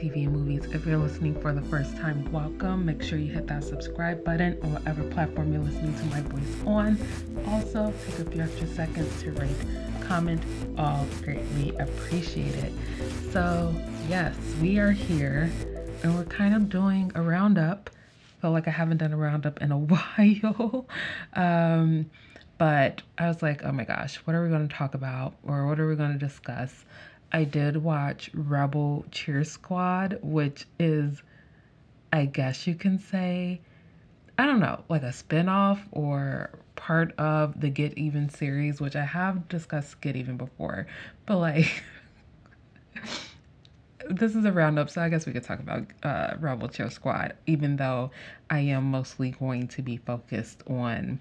[0.00, 0.64] TV and movies.
[0.72, 2.86] If you're listening for the first time, welcome.
[2.86, 6.66] Make sure you hit that subscribe button on whatever platform you're listening to my voice
[6.66, 6.98] on.
[7.46, 9.54] Also, take a few extra seconds to rate,
[10.00, 10.42] comment,
[10.78, 12.72] all greatly appreciated.
[13.30, 13.74] So,
[14.08, 15.50] yes, we are here
[16.02, 17.90] and we're kind of doing a roundup.
[18.40, 20.86] Felt like I haven't done a roundup in a while.
[21.34, 22.10] um,
[22.56, 25.66] but I was like, oh my gosh, what are we going to talk about or
[25.66, 26.86] what are we going to discuss?
[27.32, 31.22] I did watch Rebel Cheer Squad, which is,
[32.12, 33.60] I guess you can say,
[34.36, 39.04] I don't know, like a spin-off or part of the Get Even series, which I
[39.04, 40.86] have discussed Get Even before,
[41.26, 41.84] but like
[44.10, 47.34] this is a roundup, so I guess we could talk about uh, Rebel Cheer Squad,
[47.46, 48.10] even though
[48.48, 51.20] I am mostly going to be focused on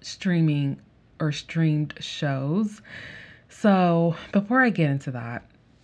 [0.00, 0.80] streaming
[1.18, 2.80] or streamed shows.
[3.50, 5.42] So before I get into that,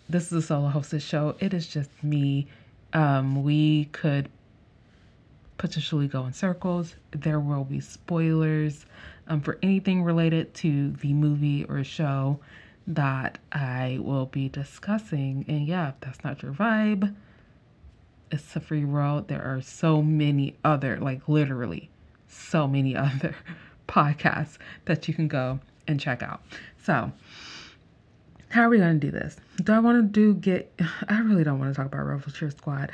[0.09, 1.35] this is a solo hosted show.
[1.41, 2.47] It is just me.
[2.93, 4.31] Um, we could
[5.59, 6.95] potentially go in circles.
[7.11, 8.87] There will be spoilers
[9.27, 12.39] um, for anything related to the movie or show
[12.87, 15.45] that I will be discussing.
[15.49, 17.15] And yeah, if that's not your vibe,
[18.31, 19.27] it's a free world.
[19.27, 21.91] There are so many other, like literally,
[22.29, 23.35] so many other
[23.89, 26.43] podcasts that you can go and check out.
[26.83, 27.13] So,
[28.49, 29.37] how are we going to do this?
[29.63, 30.73] Do I want to do get?
[31.09, 32.91] I really don't want to talk about Rebel Cheer Squad.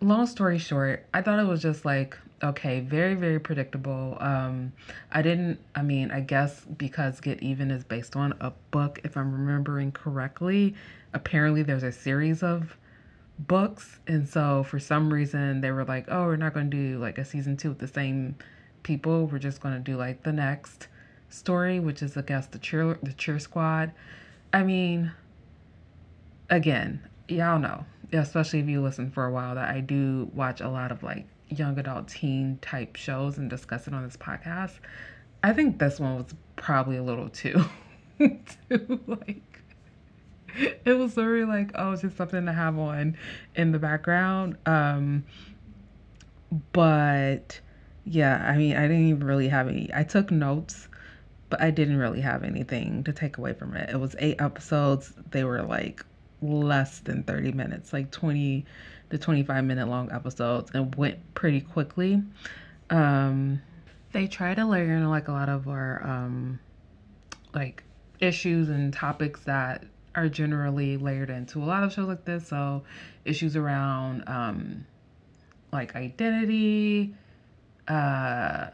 [0.00, 4.16] Long story short, I thought it was just like okay, very very predictable.
[4.20, 4.72] Um,
[5.10, 5.58] I didn't.
[5.74, 9.92] I mean, I guess because Get Even is based on a book, if I'm remembering
[9.92, 10.74] correctly.
[11.12, 12.76] Apparently, there's a series of
[13.38, 16.98] books, and so for some reason they were like, oh, we're not going to do
[16.98, 18.36] like a season two with the same
[18.82, 19.26] people.
[19.26, 20.88] We're just going to do like the next
[21.28, 23.92] story, which is guess the cheer the cheer squad.
[24.52, 25.12] I mean,
[26.50, 30.68] again, y'all know, especially if you listen for a while, that I do watch a
[30.68, 34.78] lot of like young adult teen type shows and discuss it on this podcast.
[35.42, 37.64] I think this one was probably a little too,
[38.18, 39.56] too like
[40.84, 43.16] it was very like oh it's just something to have on
[43.54, 45.24] in the background um
[46.72, 47.60] but
[48.04, 50.88] yeah i mean i didn't even really have any i took notes
[51.48, 53.90] but I didn't really have anything to take away from it.
[53.90, 55.12] It was eight episodes.
[55.30, 56.04] They were like
[56.42, 58.64] less than 30 minutes, like 20
[59.10, 62.22] to 25 minute long episodes, and went pretty quickly.
[62.90, 63.62] Um,
[64.12, 66.58] they try to layer in like a lot of our um,
[67.54, 67.84] like
[68.20, 72.48] issues and topics that are generally layered into a lot of shows like this.
[72.48, 72.82] So
[73.24, 74.86] issues around um,
[75.72, 77.14] like identity,
[77.86, 78.68] uh,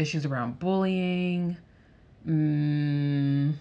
[0.00, 1.56] issues around bullying.
[2.26, 3.54] Mm,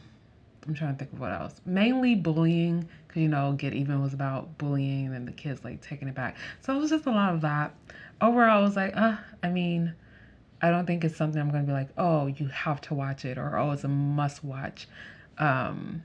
[0.67, 1.61] I'm trying to think of what else.
[1.65, 6.07] Mainly bullying, because you know, Get Even was about bullying and the kids like taking
[6.07, 6.37] it back.
[6.61, 7.73] So it was just a lot of that.
[8.21, 9.93] Overall, I was like, uh, I mean,
[10.61, 13.37] I don't think it's something I'm gonna be like, oh, you have to watch it,
[13.37, 14.87] or oh, it's a must watch.
[15.37, 16.03] Um,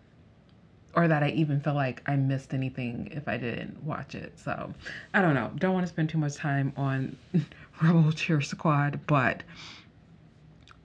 [0.96, 4.38] or that I even feel like I missed anything if I didn't watch it.
[4.38, 4.72] So
[5.12, 5.50] I don't know.
[5.56, 7.16] Don't want to spend too much time on
[7.82, 9.42] Rebel Cheer Squad, but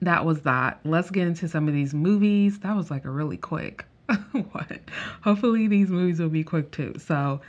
[0.02, 0.80] that was that.
[0.84, 2.58] Let's get into some of these movies.
[2.60, 3.84] That was like a really quick
[4.32, 4.80] what.
[5.22, 6.94] Hopefully these movies will be quick too.
[6.98, 7.40] So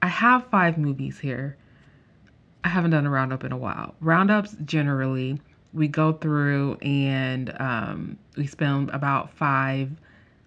[0.00, 1.56] I have five movies here.
[2.64, 3.94] I haven't done a roundup in a while.
[4.00, 5.40] Roundups generally
[5.72, 9.90] we go through and um, we spend about five,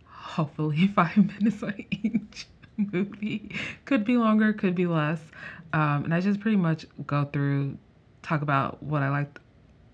[0.06, 3.56] hopefully five minutes on each movie.
[3.86, 5.20] Could be longer, could be less.
[5.74, 7.78] Um, and I just pretty much go through,
[8.22, 9.40] talk about what I liked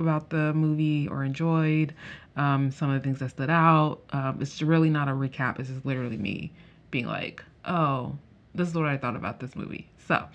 [0.01, 1.93] about the movie or enjoyed,
[2.35, 4.01] um, some of the things that stood out.
[4.11, 5.59] Um, it's really not a recap.
[5.59, 6.51] It's just literally me
[6.89, 8.17] being like, oh,
[8.53, 9.87] this is what I thought about this movie.
[10.07, 10.27] So,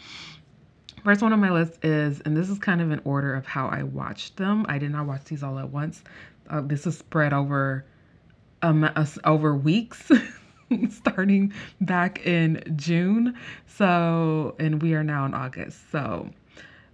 [1.04, 3.68] first one on my list is, and this is kind of in order of how
[3.68, 4.64] I watched them.
[4.68, 6.02] I did not watch these all at once.
[6.48, 7.84] Uh, this is spread over
[8.62, 8.88] um
[9.24, 10.10] over weeks.
[10.90, 13.36] starting back in June.
[13.66, 15.90] So, and we are now in August.
[15.90, 16.30] So,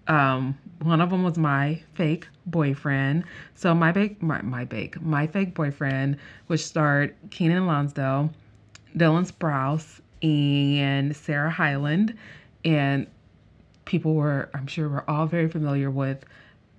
[0.09, 3.25] um, one of them was my fake boyfriend.
[3.55, 6.17] So my fake, my, my fake, my fake boyfriend,
[6.49, 8.31] which starred Keiynan Lonsdale,
[8.97, 12.17] Dylan Sprouse, and Sarah Hyland,
[12.65, 13.07] and
[13.85, 16.25] people were, I'm sure, were all very familiar with,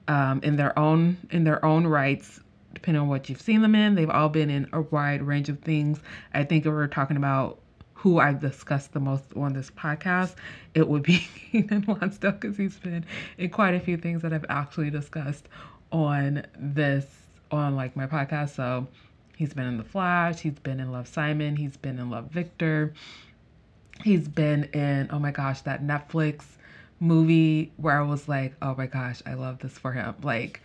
[0.08, 2.40] um, in their own in their own rights.
[2.74, 5.60] Depending on what you've seen them in, they've all been in a wide range of
[5.60, 6.00] things.
[6.34, 7.60] I think we're talking about
[8.04, 10.36] who I've discussed the most on this podcast,
[10.74, 11.20] it would be
[11.54, 13.06] Keiynan Lonsdale because he's been
[13.38, 15.48] in quite a few things that I've actually discussed
[15.90, 17.06] on this
[17.50, 18.56] on like my podcast.
[18.58, 18.88] So
[19.38, 22.94] he's been in The Flash, he's been in Love Simon, he's been in Love Victor.
[24.04, 26.44] He's been in, oh my gosh, that Netflix
[27.00, 30.14] movie where I was like, oh my gosh, I love this for him.
[30.22, 30.60] Like,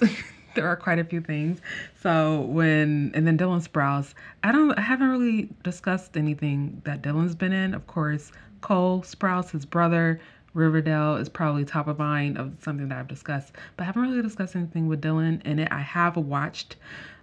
[0.58, 1.60] there are quite a few things.
[2.02, 7.36] So when and then Dylan Sprouse, I don't I haven't really discussed anything that Dylan's
[7.36, 7.74] been in.
[7.74, 10.20] Of course, Cole Sprouse, his brother,
[10.54, 14.20] Riverdale is probably top of mind of something that I've discussed, but I haven't really
[14.20, 15.68] discussed anything with Dylan in it.
[15.70, 16.74] I have watched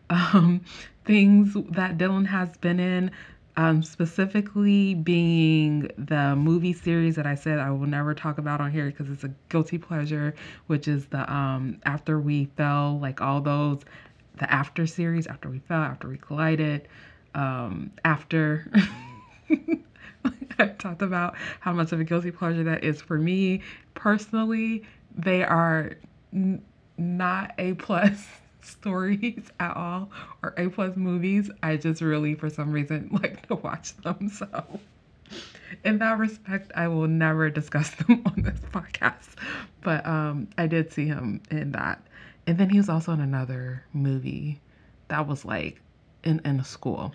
[0.10, 0.62] um,
[1.04, 3.12] things that Dylan has been in
[3.58, 8.72] um, specifically being the movie series that I said I will never talk about on
[8.72, 10.36] here because it's a guilty pleasure,
[10.68, 13.82] which is the um, After We Fell, like all those,
[14.38, 16.88] the After series, After We Fell, After We Collided,
[17.34, 18.70] um, After.
[20.58, 23.62] I've talked about how much of a guilty pleasure that is for me
[23.94, 24.84] personally.
[25.16, 25.94] They are
[26.34, 26.62] n-
[26.98, 28.26] not a plus
[28.66, 30.10] stories at all
[30.44, 31.50] or A plus movies.
[31.64, 34.30] I just really, for some reason, like to watch them.
[34.30, 34.80] So,
[35.84, 39.36] in that respect, I will never discuss them on this podcast.
[39.82, 42.02] But um, I did see him in that,
[42.48, 44.62] and then he was also in another movie
[45.08, 45.82] that was like
[46.24, 47.14] in in a school.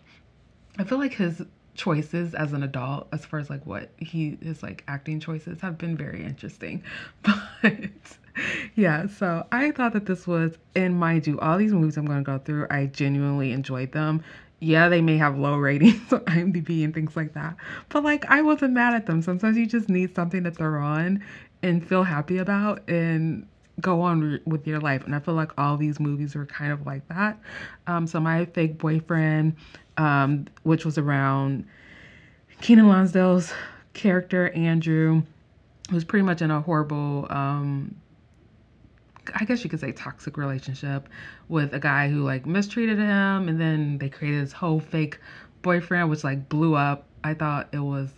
[0.78, 1.42] I feel like his
[1.74, 5.78] choices as an adult as far as like what he his like acting choices have
[5.78, 6.82] been very interesting
[7.22, 7.90] but
[8.74, 12.18] yeah, so I thought that this was, in mind you, all these movies I'm going
[12.18, 14.22] to go through, I genuinely enjoyed them.
[14.60, 17.56] Yeah, they may have low ratings on IMDb and things like that,
[17.88, 19.22] but like I wasn't mad at them.
[19.22, 21.24] Sometimes you just need something to throw on
[21.62, 23.46] and feel happy about and
[23.80, 25.04] go on with your life.
[25.04, 27.38] And I feel like all these movies were kind of like that.
[27.86, 29.56] Um, so my fake boyfriend,
[29.96, 31.66] um, which was around
[32.60, 33.52] Keiynan Lonsdale's
[33.94, 35.22] character Andrew,
[35.92, 37.94] was pretty much in a horrible um,
[39.34, 41.08] I guess you could say toxic relationship
[41.48, 45.18] with a guy who like mistreated him and then they created this whole fake
[45.62, 47.06] boyfriend which like blew up.
[47.22, 48.10] I thought it was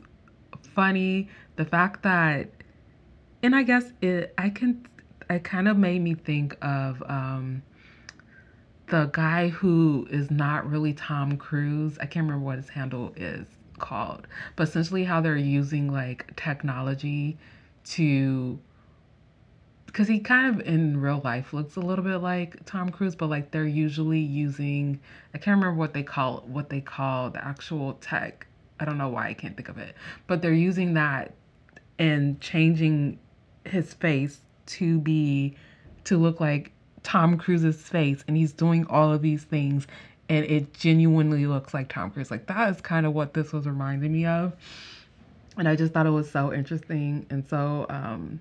[0.74, 1.28] funny.
[1.56, 2.48] The fact that
[3.42, 4.86] and I guess it I can
[5.32, 7.62] it kind of made me think of um
[8.92, 11.96] the guy who is not really Tom Cruise.
[11.98, 13.46] I can't remember what his handle is
[13.78, 14.26] called.
[14.54, 17.38] But essentially how they're using like technology
[17.84, 18.58] to
[19.86, 23.28] because he kind of in real life looks a little bit like Tom Cruise, but
[23.28, 25.00] like they're usually using
[25.34, 28.46] I can't remember what they call what they call the actual tech.
[28.80, 29.94] I don't know why I can't think of it,
[30.26, 31.34] but they're using that
[31.98, 33.18] and changing
[33.64, 35.56] his face to be
[36.04, 36.72] to look like
[37.02, 39.86] Tom Cruise's face, and he's doing all of these things,
[40.28, 42.30] and it genuinely looks like Tom Cruise.
[42.30, 44.54] Like that is kind of what this was reminding me of,
[45.56, 48.40] and I just thought it was so interesting and so um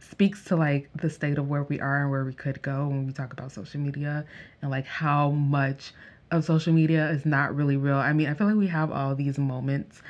[0.00, 3.06] speaks to like the state of where we are and where we could go when
[3.06, 4.24] we talk about social media
[4.62, 5.92] and like how much
[6.30, 7.96] of social media is not really real.
[7.96, 10.02] I mean, I feel like we have all these moments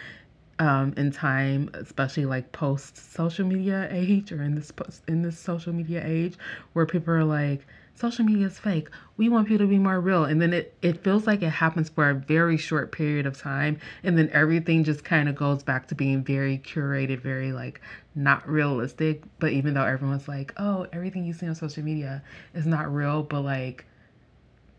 [0.58, 5.38] um, in time, especially like post social media age or in this post in this
[5.38, 6.36] social media age,
[6.72, 7.66] where people are like,
[7.96, 8.88] social media is fake.
[9.16, 10.24] We want people to be more real.
[10.24, 13.78] And then it, it feels like it happens for a very short period of time.
[14.02, 17.80] And then everything just kind of goes back to being very curated, very like
[18.14, 19.22] not realistic.
[19.38, 22.22] But even though everyone's like, oh, everything you see on social media
[22.54, 23.84] is not real, but like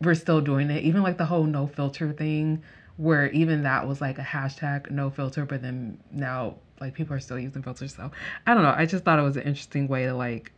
[0.00, 0.84] we're still doing it.
[0.84, 2.62] Even like the whole no filter thing,
[2.98, 7.20] where even that was like a hashtag no filter, but then now like people are
[7.20, 7.94] still using filters.
[7.94, 8.10] So
[8.46, 8.74] I don't know.
[8.76, 10.52] I just thought it was an interesting way to like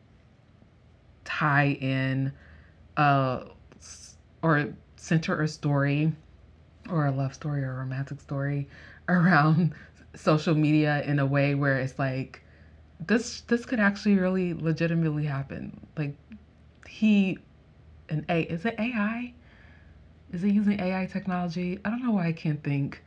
[1.25, 2.33] tie in
[2.97, 3.45] uh,
[4.43, 6.13] or center a story
[6.89, 8.69] or a love story or a romantic story
[9.09, 9.75] around
[10.15, 12.43] social media in a way where it's like
[13.07, 16.15] this this could actually really legitimately happen like
[16.89, 17.39] he
[18.09, 19.33] an a is it ai
[20.33, 23.03] is it using ai technology i don't know why i can't think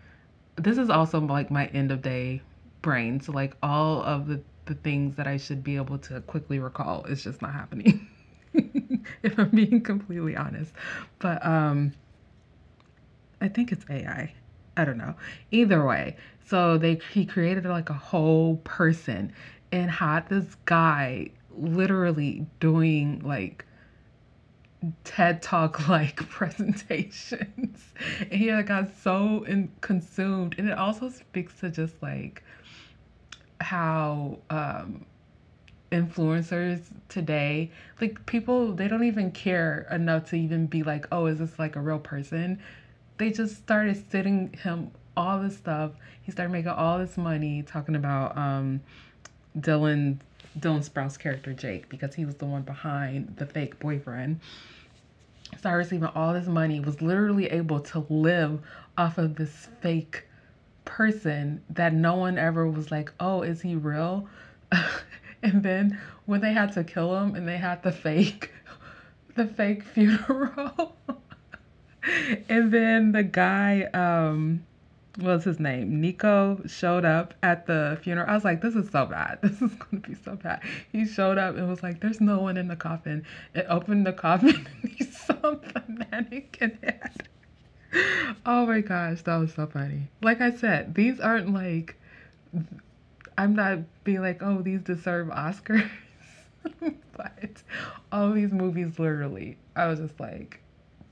[0.55, 2.41] this is also like my end of day
[2.81, 6.59] brain so like all of the the things that i should be able to quickly
[6.59, 8.07] recall is just not happening
[9.23, 10.73] if I'm being completely honest.
[11.19, 11.93] But um
[13.41, 14.33] I think it's AI.
[14.77, 15.15] I don't know.
[15.51, 19.33] Either way, so they he created like a whole person
[19.71, 23.65] and had this guy literally doing like
[25.03, 27.79] TED Talk like presentations.
[28.19, 30.55] and he like, got so in, consumed.
[30.57, 32.43] And it also speaks to just like
[33.61, 35.05] how um
[35.91, 37.71] influencers today
[38.01, 41.75] like people they don't even care enough to even be like oh is this like
[41.75, 42.59] a real person
[43.19, 45.91] they just started sitting him all this stuff
[46.23, 48.81] he started making all this money talking about um
[49.59, 50.17] dylan
[50.60, 54.39] dylan sprouse character jake because he was the one behind the fake boyfriend
[55.57, 58.60] started receiving all this money was literally able to live
[58.98, 60.24] off of this fake
[60.86, 64.27] person that no one ever was like, oh, is he real?
[65.43, 68.51] and then when they had to kill him and they had the fake,
[69.36, 70.95] the fake funeral.
[72.50, 74.65] and then the guy, um,
[75.17, 76.01] what's his name?
[76.01, 78.29] Nico showed up at the funeral.
[78.29, 79.39] I was like, this is so bad.
[79.43, 80.62] This is going to be so bad.
[80.91, 83.25] He showed up and was like, there's no one in the coffin.
[83.53, 87.27] It opened the coffin and he saw the mannequin head.
[88.43, 90.08] Oh my gosh, that was so funny.
[90.24, 91.96] Like I said, these aren't like,
[93.38, 95.88] I'm not being like, oh, these deserve Oscars.
[97.15, 97.62] but
[98.12, 100.60] all these movies, literally, I was just like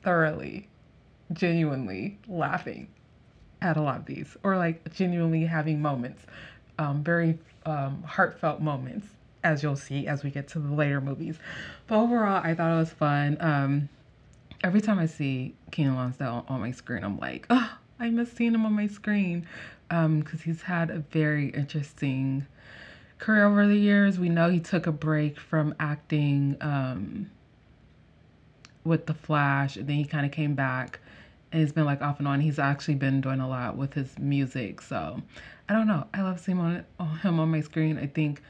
[0.02, 0.70] thoroughly,
[1.34, 2.88] genuinely laughing
[3.62, 6.24] at a lot of these, or like genuinely having moments,
[6.80, 9.08] um, very um, heartfelt moments,
[9.44, 11.38] as you'll see as we get to the later movies.
[11.88, 13.38] But overall, I thought it was fun.
[13.40, 13.90] Um,
[14.64, 18.54] every time I see Keiynan Lonsdale on my screen, I'm like, oh, I miss seeing
[18.54, 19.48] him on my screen
[19.90, 22.48] because um, he's had a very interesting
[23.20, 24.20] career over the years.
[24.20, 27.30] We know he took a break from acting um,
[28.84, 31.00] with The Flash, and then he kind of came back
[31.52, 32.40] he's been like off and on.
[32.40, 34.82] He's actually been doing a lot with his music.
[34.82, 35.22] So
[35.70, 36.08] I don't know.
[36.14, 37.98] I love seeing him on, him on my screen.
[37.98, 38.42] I think,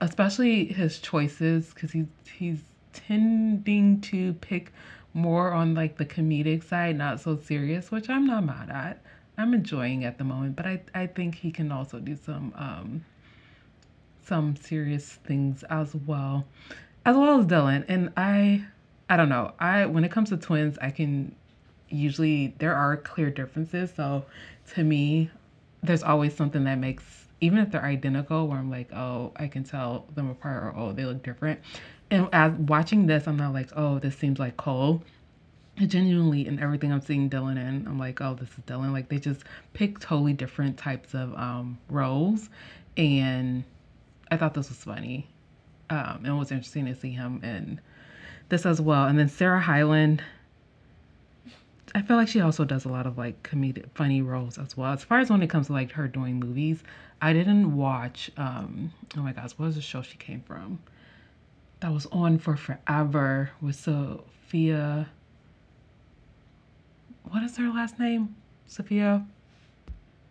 [0.00, 4.72] especially his choices, because he's he's tending to pick
[5.14, 9.02] more on like the comedic side, not so serious, which I'm not mad at.
[9.38, 13.04] I'm enjoying at the moment, but I I think he can also do some um
[14.24, 16.46] some serious things as well,
[17.04, 17.84] as well as Dylan.
[17.88, 18.64] And I
[19.08, 19.52] I don't know.
[19.58, 21.34] I when it comes to twins, I can
[21.92, 23.92] usually there are clear differences.
[23.94, 24.24] So
[24.74, 25.30] to me,
[25.82, 29.64] there's always something that makes even if they're identical where I'm like, oh, I can
[29.64, 31.60] tell them apart or oh, they look different.
[32.10, 35.02] And as watching this, I'm not like, oh, this seems like Cole.
[35.76, 38.92] Genuinely in everything I'm seeing Dylan in, I'm like, oh, this is Dylan.
[38.92, 42.50] Like they just pick totally different types of um, roles,
[42.96, 43.64] and
[44.30, 45.26] I thought this was funny.
[45.88, 47.80] Um, and it was interesting to see him in
[48.50, 49.06] this as well.
[49.06, 50.22] And then Sarah Hyland,
[51.94, 54.92] I feel like she also does a lot of like comedic, funny roles as well.
[54.92, 56.82] As far as when it comes to like her doing movies,
[57.20, 58.30] I didn't watch.
[58.36, 60.78] Um, oh my gosh, what was the show she came from?
[61.80, 65.08] That was on for forever with Sofia.
[67.24, 68.36] What is her last name?
[68.66, 69.26] Sofia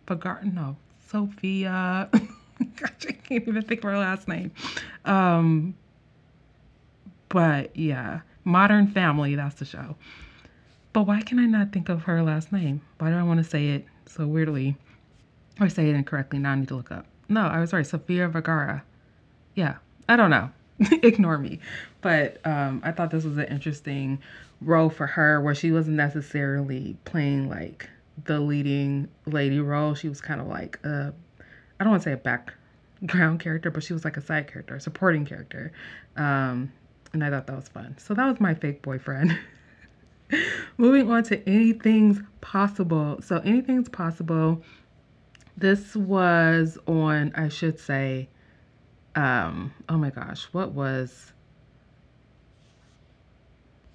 [0.08, 0.44] Vergara?
[0.46, 0.78] No,
[1.08, 2.10] Sofia.
[2.76, 4.52] gosh, I can't even think of her last name.
[5.06, 5.76] Um,
[7.30, 9.36] but yeah, Modern Family.
[9.36, 9.96] That's the show.
[10.94, 12.82] But why can I not think of her last name?
[13.00, 14.76] Why do I want to say it so weirdly
[15.60, 16.40] or say it incorrectly?
[16.40, 17.06] Now I need to look up.
[17.30, 17.88] No, I was right.
[17.88, 18.84] Sofia Vergara.
[19.56, 19.76] Yeah,
[20.10, 20.50] I don't know.
[21.04, 21.60] Ignore me.
[22.02, 24.20] But um, I thought this was an interesting
[24.60, 27.90] role for her where she wasn't necessarily playing like
[28.26, 29.94] the leading lady role.
[29.94, 31.14] She was kind of like a,
[31.80, 34.76] I don't want to say a background character, but she was like a side character,
[34.76, 35.72] a supporting character.
[36.18, 36.72] Um,
[37.14, 37.96] and I thought that was fun.
[37.98, 39.38] So that was my fake boyfriend.
[40.78, 43.20] Moving on to anything's possible.
[43.22, 44.62] So anything's possible.
[45.58, 48.30] This was on, I should say,
[49.16, 51.34] um, oh my gosh, what was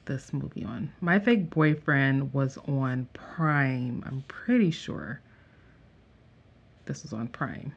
[0.04, 0.92] this movie on?
[1.00, 4.04] My Fake Boyfriend was on Prime.
[4.06, 5.20] I'm pretty sure
[6.84, 7.74] this was on Prime.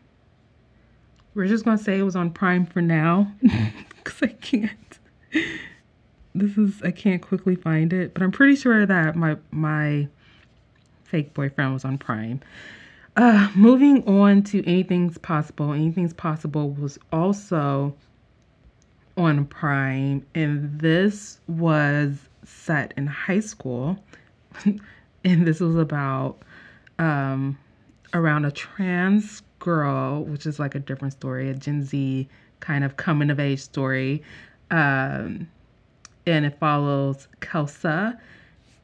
[1.33, 4.99] We're just gonna say it was on Prime for now because I can't
[6.39, 10.08] this is I can't quickly find it, but I'm pretty sure that my my
[11.03, 12.41] fake boyfriend was on Prime.
[13.15, 15.74] Uh, moving on to Anything's Possible.
[15.74, 17.96] Anything's Possible was also
[19.17, 23.98] on Prime, and this was set in high school,
[25.24, 26.38] and this was about
[26.98, 27.58] um,
[28.13, 32.27] around a trans girl, which is like a different story, a Gen Z
[32.60, 34.24] kind of coming of age story.
[34.72, 35.50] Um,
[36.25, 38.17] and it follows Kelsa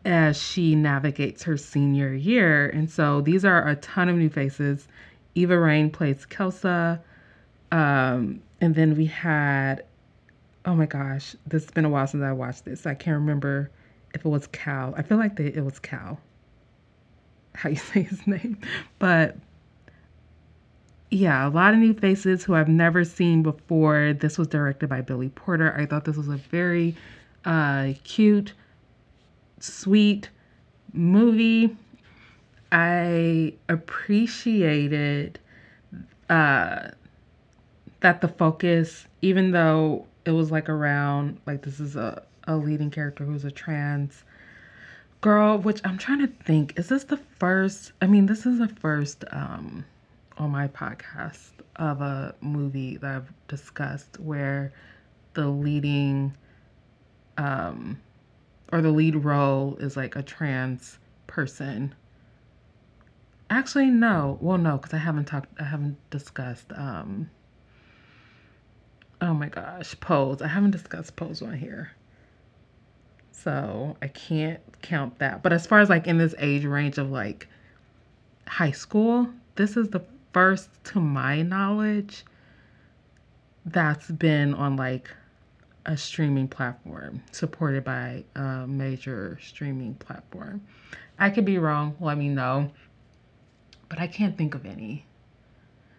[0.05, 2.69] as she navigates her senior year.
[2.69, 4.87] And so these are a ton of new faces.
[5.33, 6.99] Eva Reign plays Kelsa.
[7.71, 9.83] Um, and then we had,
[10.65, 12.85] oh my gosh, this has been a while since I watched this.
[12.85, 13.71] I can't remember
[14.13, 14.97] if it was Khal.
[14.97, 16.17] I feel like they, it was Khal,
[17.53, 18.59] how you say his name.
[18.99, 19.37] But
[21.11, 24.13] yeah, a lot of new faces who I've never seen before.
[24.13, 25.75] This was directed by Billy Porter.
[25.77, 26.95] I thought this was a very
[27.45, 28.53] uh, cute,
[29.59, 30.29] sweet
[30.93, 31.75] movie.
[32.71, 35.39] I appreciated
[36.29, 36.89] uh,
[38.01, 42.91] that the focus, even though it was like around, like this is a, a leading
[42.91, 44.23] character who's a trans
[45.21, 47.93] girl, which I'm trying to think, is this the first?
[48.01, 49.85] I mean, this is the first um,
[50.37, 54.71] on my podcast of a movie that I've discussed where
[55.33, 56.35] the leading
[57.37, 57.99] um,
[58.71, 61.93] or the lead role is like a trans person.
[63.49, 64.37] Actually, no.
[64.41, 65.49] Well, no, because I haven't talked.
[65.59, 66.71] I haven't discussed.
[66.75, 67.29] Um,
[69.21, 70.41] oh my gosh, Pose.
[70.41, 71.91] I haven't discussed Pose on here,
[73.31, 75.43] so I can't count that.
[75.43, 77.47] But as far as like in this age range of like
[78.47, 80.01] high school, this is the
[80.33, 82.25] first, to my knowledge,
[83.65, 85.09] that's been on like
[85.85, 90.61] a streaming platform supported by a major streaming platform.
[91.19, 92.71] I could be wrong, let me know,
[93.89, 95.05] but I can't think of any.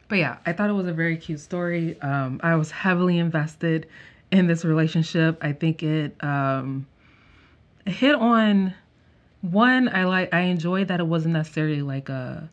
[0.08, 2.00] But yeah, I thought it was a very cute story.
[2.00, 3.88] Um, I was heavily invested
[4.30, 5.38] in this relationship.
[5.40, 6.86] I think it um,
[7.84, 8.74] hit on
[9.40, 9.88] one.
[9.88, 10.32] I like.
[10.32, 12.48] I enjoyed that it wasn't necessarily like a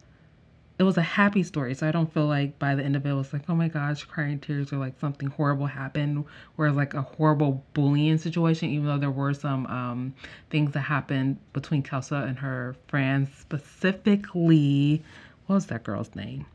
[0.83, 1.73] it was a happy story.
[1.73, 3.69] So I don't feel like by the end of it, it was like, oh my
[3.69, 6.25] gosh, crying tears or like something horrible happened.
[6.57, 10.13] Whereas like a horrible bullying situation, even though there were some um,
[10.49, 15.01] things that happened between Kelsa and her friends, specifically,
[15.45, 16.45] what was that girl's name?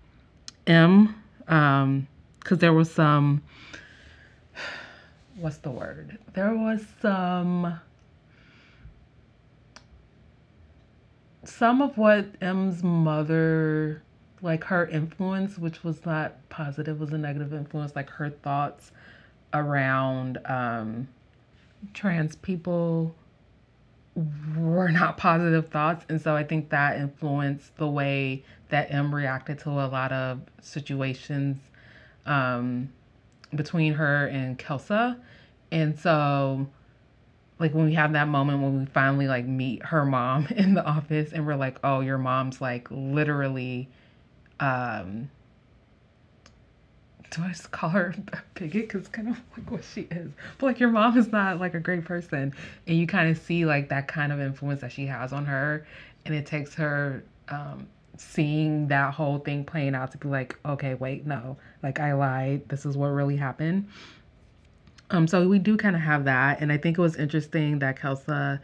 [0.66, 1.14] Em.
[1.48, 2.06] Um,
[2.38, 3.42] because there was some,
[5.36, 6.18] what's the word?
[6.34, 7.80] There was some.
[11.44, 14.02] some of what Em's mother
[14.42, 18.92] like her influence, which was not positive, was a negative influence, like her thoughts
[19.52, 21.08] around um,
[21.94, 23.14] trans people
[24.56, 26.04] were not positive thoughts.
[26.08, 30.40] And so I think that influenced the way that Em reacted to a lot of
[30.60, 31.58] situations
[32.26, 32.90] um,
[33.54, 35.18] between her and Kelsa.
[35.70, 36.66] And so
[37.58, 40.84] like when we have that moment when we finally like meet her mom in the
[40.84, 43.88] office and we're like, oh, your mom's like literally
[44.60, 45.30] um,
[47.30, 48.88] do I just call her a bigot?
[48.88, 50.32] Because kind of like what she is.
[50.58, 52.52] But like your mom is not like a great person,
[52.86, 55.86] and you kind of see like that kind of influence that she has on her,
[56.24, 60.94] and it takes her um, seeing that whole thing playing out to be like, okay,
[60.94, 62.68] wait, no, like I lied.
[62.68, 63.88] This is what really happened.
[65.10, 67.98] Um, so we do kind of have that, and I think it was interesting that
[67.98, 68.60] Kelsa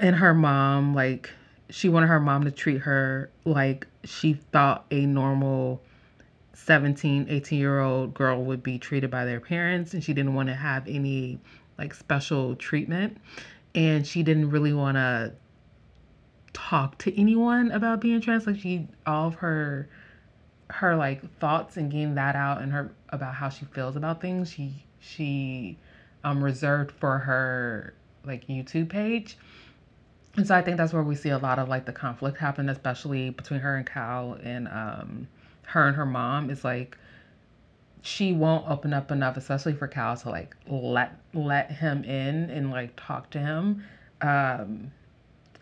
[0.00, 1.30] and her mom like
[1.70, 5.82] she wanted her mom to treat her like she thought a normal
[6.52, 9.94] 17, 18 year old girl would be treated by their parents.
[9.94, 11.40] And she didn't want to have any
[11.78, 13.18] like special treatment.
[13.74, 15.32] And she didn't really want to
[16.52, 18.46] talk to anyone about being trans.
[18.46, 19.88] Like she, all of her,
[20.70, 24.50] her like thoughts and getting that out and her about how she feels about things,
[24.50, 25.78] she, she,
[26.22, 29.36] um, reserved for her like YouTube page.
[30.36, 32.68] And so I think that's where we see a lot of like the conflict happen,
[32.68, 35.28] especially between her and Khal and um,
[35.66, 36.50] her and her mom.
[36.50, 36.96] Is like
[38.02, 42.70] she won't open up enough, especially for Khal to like let let him in and
[42.70, 43.84] like talk to him.
[44.20, 44.90] Um,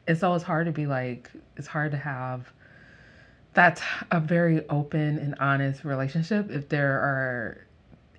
[0.06, 2.52] and so it's hard to be like it's hard to have
[3.54, 7.66] that's a very open and honest relationship if there are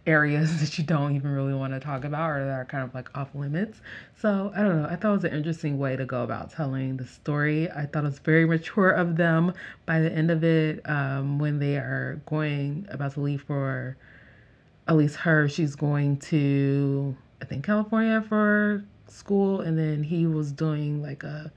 [0.05, 2.93] areas that you don't even really want to talk about or that are kind of
[2.93, 3.81] like off limits.
[4.19, 4.87] So I don't know.
[4.89, 7.69] I thought it was an interesting way to go about telling the story.
[7.71, 9.53] I thought it was very mature of them
[9.85, 13.97] by the end of it um, when they are going about to leave for
[14.87, 15.47] at least her.
[15.47, 19.61] She's going to, I think, California for school.
[19.61, 21.51] And then he was doing like a,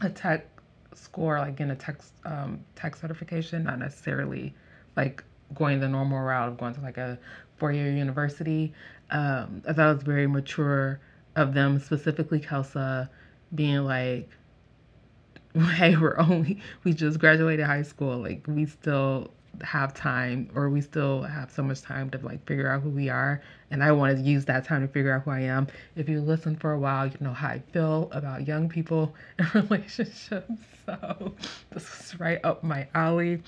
[0.00, 0.46] a tech
[0.94, 4.54] score, like in a tech, um, tech certification, not necessarily
[4.96, 5.22] like
[5.54, 7.18] going the normal route of going to like a
[7.56, 8.72] four year university.
[9.10, 11.00] Um, I thought it was very mature
[11.36, 13.08] of them, specifically Kelsa,
[13.54, 14.28] being like,
[15.74, 18.18] hey, we're only, we just graduated high school.
[18.18, 19.30] Like, we still
[19.62, 23.08] have time, or we still have so much time to like figure out who we
[23.08, 23.42] are.
[23.70, 25.66] And I want to use that time to figure out who I am.
[25.96, 29.54] If you listen for a while, you know how I feel about young people and
[29.54, 30.52] relationships.
[30.86, 31.36] So,
[31.70, 33.42] this is right up my alley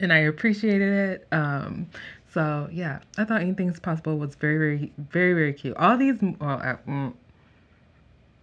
[0.00, 1.28] and I appreciated it.
[1.32, 1.86] Um,
[2.32, 5.76] so yeah, I thought anything's possible was very, very, very, very cute.
[5.76, 7.12] All these, well, uh, mm,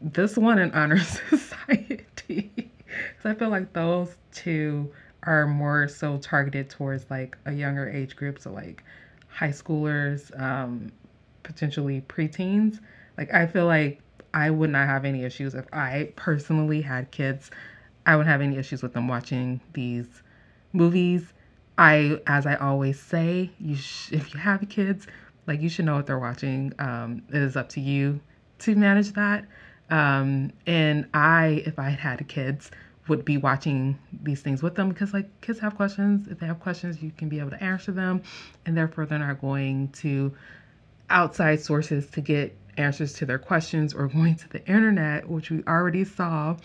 [0.02, 4.92] this one in Honor Society, because I feel like those two
[5.24, 8.84] are more so targeted towards like a younger age group, so like
[9.28, 10.92] high schoolers, um,
[11.44, 12.80] potentially preteens.
[13.18, 14.02] Like I feel like
[14.34, 17.52] I would not have any issues if I personally had kids.
[18.06, 20.22] I wouldn't have any issues with them watching these
[20.76, 21.34] movies
[21.78, 25.08] I, as I always say, you sh- if you have kids,
[25.46, 26.74] like you should know what they're watching.
[26.80, 28.22] Um, it is up to you
[28.60, 29.46] to manage that.
[29.90, 32.72] Um, and I, if I had had kids,
[33.08, 36.28] would be watching these things with them because like kids have questions.
[36.28, 38.24] If they have questions, you can be able to answer them,
[38.66, 40.34] and therefore they're not going to
[41.10, 45.64] outside sources to get answers to their questions or going to the internet, which we
[45.68, 46.58] already saw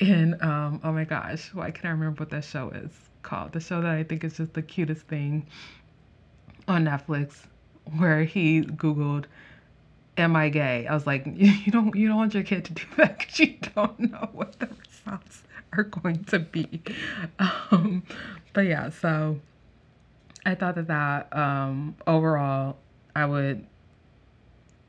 [0.00, 3.52] in um, oh my gosh, why can't I remember what that show is called?
[3.52, 5.46] The show that I think is just the cutest thing
[6.66, 7.42] on Netflix,
[7.98, 9.26] where he Googled
[10.16, 10.86] am I gay?
[10.86, 13.54] I was like, you don't you don't want your kid to do that because you
[13.74, 16.82] don't know what the results are going to be.
[17.70, 18.04] Um,
[18.52, 19.40] but yeah, so
[20.46, 22.76] I thought that that um, overall
[23.14, 23.66] I would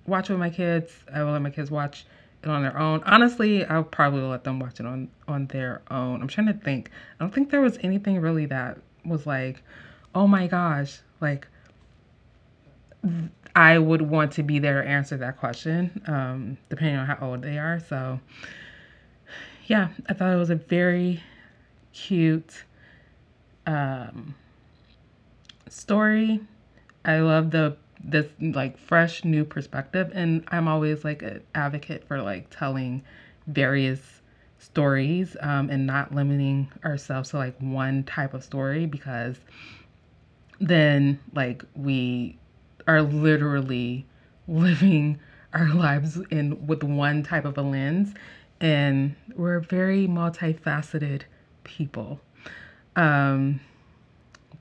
[0.06, 0.94] watch with my kids.
[1.14, 2.06] I will let my kids watch
[2.48, 3.04] it on their own.
[3.04, 6.22] Honestly, I'll probably let them watch it on on their own.
[6.22, 6.90] I'm trying to think.
[7.20, 9.62] I don't think there was anything really that was like,
[10.16, 11.48] oh my gosh, like
[13.56, 17.42] I would want to be there to answer that question, um, depending on how old
[17.42, 17.80] they are.
[17.80, 18.20] So,
[19.66, 21.24] yeah, I thought it was a very
[21.94, 22.64] cute
[23.66, 24.36] um,
[25.70, 26.42] story.
[27.04, 27.78] I love the
[28.08, 33.04] this like fresh new perspective, and I'm always like an advocate for like telling
[33.48, 34.22] various
[34.60, 39.38] stories um, and not limiting ourselves to like one type of story because
[40.60, 42.38] then like we
[42.88, 44.06] are literally
[44.48, 45.20] living
[45.54, 48.14] our lives in with one type of a lens.
[48.60, 51.24] And we're very multifaceted
[51.64, 52.22] people.
[52.96, 53.60] Um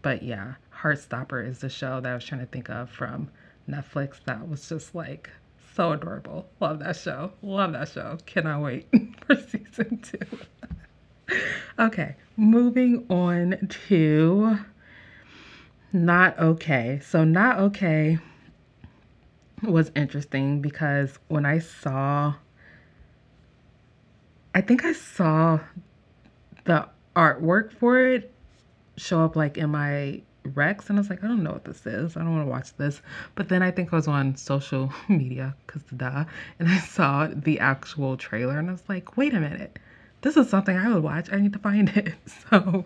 [0.03, 3.29] but yeah heartstopper is the show that i was trying to think of from
[3.69, 5.31] netflix that was just like
[5.75, 6.49] so adorable.
[6.59, 7.33] Love that show.
[7.43, 8.17] Love that show.
[8.25, 8.89] Cannot wait
[9.27, 11.37] for season two.
[11.79, 13.57] Okay moving on
[13.89, 14.59] to
[15.93, 17.01] not okay.
[17.03, 18.19] So, not okay
[19.63, 22.35] was interesting because when I saw,
[24.55, 25.61] I think I saw
[26.65, 28.33] the artwork for it
[28.99, 31.87] show up like in my Rex, and I was like, I don't know what this
[31.87, 32.17] is.
[32.17, 33.01] I don't want to watch this.
[33.35, 36.25] But then I think I was on social media because duh,
[36.59, 39.79] and I saw the actual trailer, and I was like, wait a minute,
[40.23, 41.33] this is something I would watch.
[41.33, 42.15] I need to find it.
[42.51, 42.85] So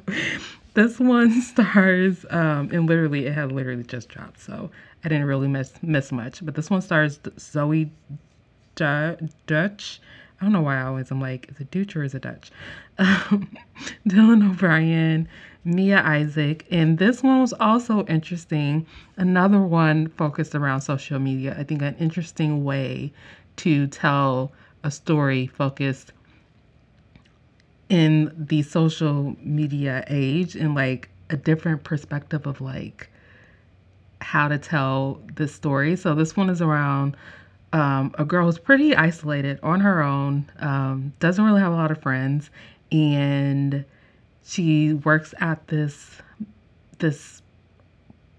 [0.74, 4.70] this one stars, um, and literally it had literally just dropped, so
[5.04, 6.44] I didn't really miss miss much.
[6.44, 7.90] But this one stars Zoey
[8.74, 10.00] Dutch.
[10.40, 12.50] I don't know why I always am like, is it Deutsch or is it Dutch?
[12.98, 13.56] Um,
[14.08, 15.28] Dylan O'Brien,
[15.64, 18.86] Mia Isaac, and this one was also interesting.
[19.16, 21.54] Another one focused around social media.
[21.58, 23.12] I think an interesting way
[23.56, 26.12] to tell a story focused
[27.90, 33.10] in the social media age and like a different perspective of like
[34.20, 35.96] how to tell this story.
[35.96, 37.16] So this one is around
[37.72, 41.90] um, a girl who's pretty isolated on her own, um, doesn't really have a lot
[41.90, 42.50] of friends,
[42.90, 43.84] and
[44.44, 46.18] she works at this
[46.98, 47.42] this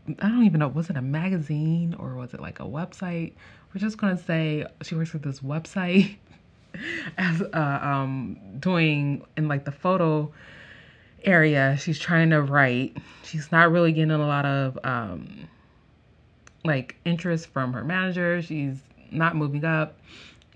[0.08, 3.34] I don't even know was it a magazine or was it like a website?
[3.74, 6.18] We're just gonna say she works at this website
[7.18, 10.32] as uh, um, doing in like the photo
[11.24, 11.78] area.
[11.80, 12.98] She's trying to write.
[13.24, 15.48] She's not really getting a lot of um,
[16.66, 18.42] like interest from her manager.
[18.42, 18.78] She's
[19.12, 20.00] not moving up.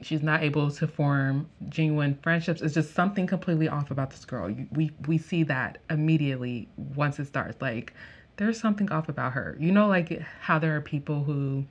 [0.05, 2.61] She's not able to form genuine friendships.
[2.61, 4.55] It's just something completely off about this girl.
[4.71, 7.59] We we see that immediately once it starts.
[7.59, 7.91] Like
[8.37, 9.57] there's something off about her.
[9.59, 11.65] You know, like how there are people who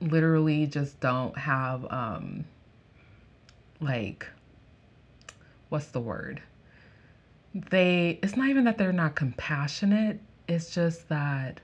[0.00, 2.44] literally just don't have um
[3.80, 4.28] like
[5.68, 6.40] what's the word?
[7.56, 11.60] They it's not even that they're not compassionate, it's just that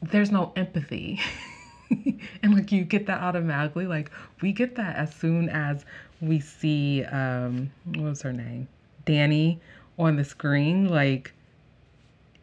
[0.00, 1.20] there's no empathy.
[2.42, 5.84] and like you get that automatically like we get that as soon as
[6.20, 8.68] we see um what was her name
[9.06, 9.58] danni
[9.98, 11.32] on the screen like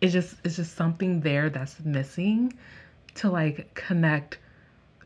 [0.02, 2.54] it's just it's just something there that's missing
[3.16, 4.40] to like connect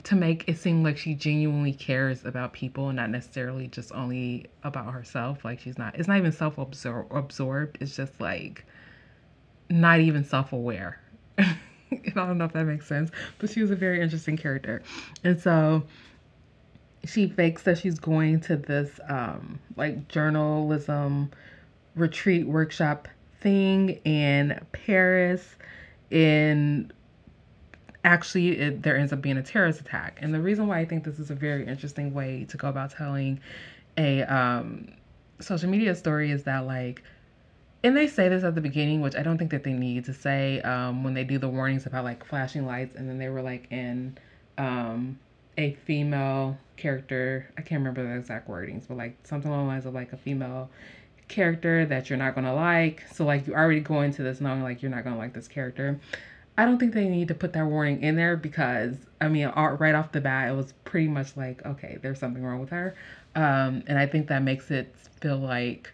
[0.04, 4.46] to make it seem like she genuinely cares about people and not necessarily just only
[4.64, 5.46] about herself.
[5.46, 7.78] Like she's not, it's not even self absorbed.
[7.80, 8.66] It's just like
[9.70, 10.52] not even self
[12.08, 14.82] I don't know if that makes sense, but she was a very interesting character.
[15.24, 15.84] And so
[17.06, 21.32] she fakes that she's going to this um, like journalism
[21.96, 23.08] retreat workshop
[23.42, 25.56] thing in Paris
[26.10, 26.92] in
[28.06, 30.18] actually it, there ends up being a terrorist attack.
[30.22, 32.92] And the reason why I think this is a very interesting way to go about
[32.92, 33.40] telling
[33.98, 34.90] a um,
[35.40, 37.04] social media story is that like
[37.84, 40.14] and they say this at the beginning, which I don't think that they need to
[40.14, 43.42] say um, when they do the warnings about like flashing lights, and then they were
[43.42, 44.18] like in
[44.58, 45.20] um,
[45.58, 47.50] a female character.
[47.58, 50.18] I can't remember the exact wordings, but like something along the lines of like a
[50.18, 50.70] female
[51.28, 53.04] character that you're not gonna like.
[53.12, 56.00] So like you already go into this knowing like you're not gonna like this character.
[56.58, 59.96] I don't think they need to put that warning in there because I mean, right
[59.96, 62.96] off the bat, it was pretty much like, okay, there's something wrong with her,
[63.36, 65.92] um, and I think that makes it feel like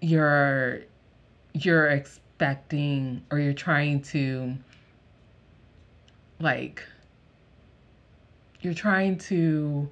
[0.00, 0.80] you're
[1.52, 4.56] you're expecting or you're trying to
[6.40, 6.84] like
[8.60, 9.88] you're trying to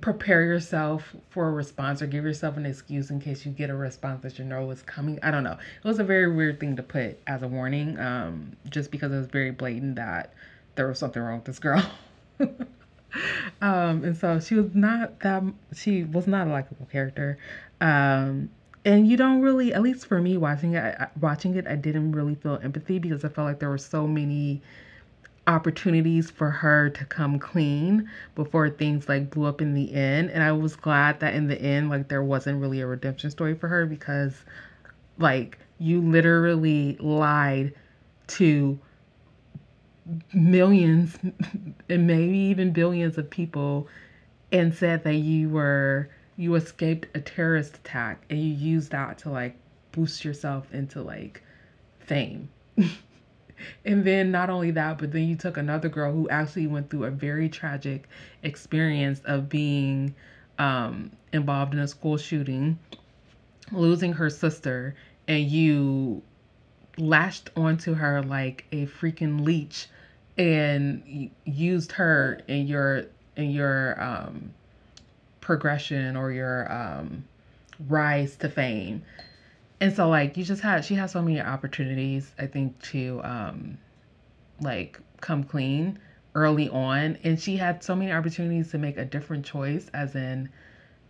[0.00, 3.74] prepare yourself for a response or give yourself an excuse in case you get a
[3.74, 5.18] response that you know is coming.
[5.22, 5.52] I don't know.
[5.52, 9.16] It was a very weird thing to put as a warning, um, just because it
[9.16, 10.34] was very blatant that
[10.74, 11.84] there was something wrong with this girl.
[13.60, 15.42] um, and so she was not that
[15.74, 17.38] she was not a likable character.
[17.80, 18.50] Um,
[18.84, 22.34] and you don't really, at least for me watching it, watching it, I didn't really
[22.34, 24.60] feel empathy because I felt like there were so many
[25.46, 30.30] opportunities for her to come clean before things like blew up in the end.
[30.30, 33.54] And I was glad that in the end, like there wasn't really a redemption story
[33.54, 34.34] for her because
[35.18, 37.74] like you literally lied
[38.26, 38.78] to
[40.32, 41.18] millions
[41.88, 43.88] and maybe even billions of people
[44.52, 49.30] and said that you were you escaped a terrorist attack and you used that to
[49.30, 49.56] like
[49.92, 51.42] boost yourself into like
[52.00, 52.48] fame.
[53.84, 57.04] And then not only that, but then you took another girl who actually went through
[57.04, 58.08] a very tragic
[58.42, 60.14] experience of being
[60.58, 62.78] um, involved in a school shooting,
[63.72, 64.94] losing her sister,
[65.28, 66.22] and you
[66.96, 69.88] lashed onto her like a freaking leech
[70.36, 73.04] and used her in your
[73.36, 74.52] in your um,
[75.40, 77.24] progression or your um,
[77.88, 79.02] rise to fame.
[79.80, 83.76] And so like you just had she has so many opportunities i think to um
[84.60, 85.98] like come clean
[86.34, 87.18] early on.
[87.22, 90.48] And she had so many opportunities to make a different choice as in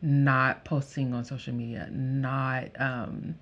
[0.02, 3.34] not posting on social media not um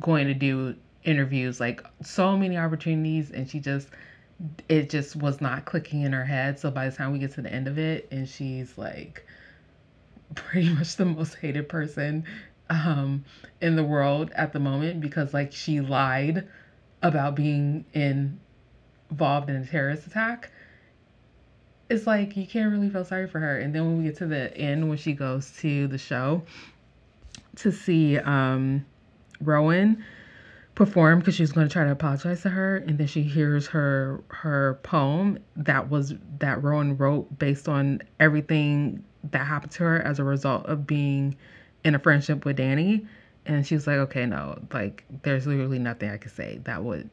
[0.00, 3.30] going to do interviews like so many opportunities.
[3.30, 3.88] And she just
[4.68, 7.42] it just was not clicking in her head so by the time we get to
[7.42, 9.26] the end of it and she's like
[10.34, 12.24] pretty much the most hated person
[12.70, 13.24] um,
[13.60, 16.46] in the world at the moment because like she lied
[17.02, 18.38] about being in,
[19.10, 20.50] involved in a terrorist attack.
[21.88, 23.58] It's like you can't really feel sorry for her.
[23.58, 26.42] And then when we get to the end, when she goes to the show
[27.56, 28.84] to see um,
[29.40, 30.04] Rowan
[30.78, 34.22] perform because she's going to try to apologize to her, and then she hears her
[34.28, 40.20] her poem that was that Rowan wrote based on everything that happened to her as
[40.20, 41.36] a result of being
[41.82, 43.06] in a friendship with Danni.
[43.44, 47.10] And she was like, okay, no, like there's literally nothing I could say that would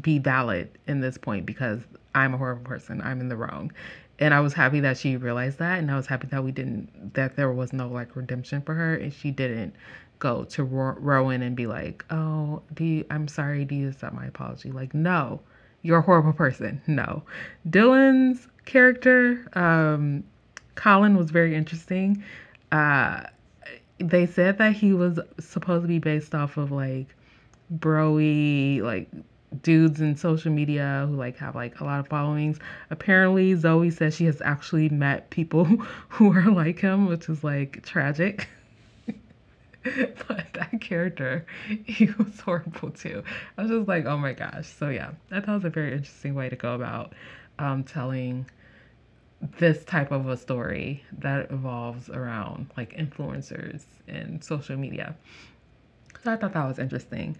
[0.00, 1.80] be valid in this point because
[2.14, 3.00] I'm a horrible person.
[3.02, 3.72] I'm in the wrong.
[4.20, 5.80] And I was happy that she realized that.
[5.80, 8.94] And I was happy that we didn't, that there was no like redemption for her.
[8.94, 9.74] And she didn't
[10.24, 14.24] go to Rowan and be like, oh, do you, I'm sorry, do you accept my
[14.24, 14.72] apology?
[14.72, 15.42] Like, no,
[15.82, 16.80] you're a horrible person.
[16.86, 17.22] No.
[17.68, 20.24] Dylan's character, um,
[20.76, 22.24] Colin was very interesting.
[22.72, 23.24] Uh,
[23.98, 27.14] they said that he was supposed to be based off of like
[27.78, 29.08] broy like
[29.62, 32.58] dudes in social media who like have like a lot of followings.
[32.90, 35.64] Apparently Zoey says she has actually met people
[36.08, 38.48] who are like him, which is like tragic.
[40.28, 41.44] but that character,
[41.84, 43.22] he was horrible too.
[43.56, 44.66] I was just like, oh my gosh.
[44.66, 47.12] So yeah, I thought it was a very interesting way to go about
[47.58, 48.46] um, telling
[49.58, 55.14] this type of a story that evolves around like influencers and social media.
[56.22, 57.36] So I thought that was interesting.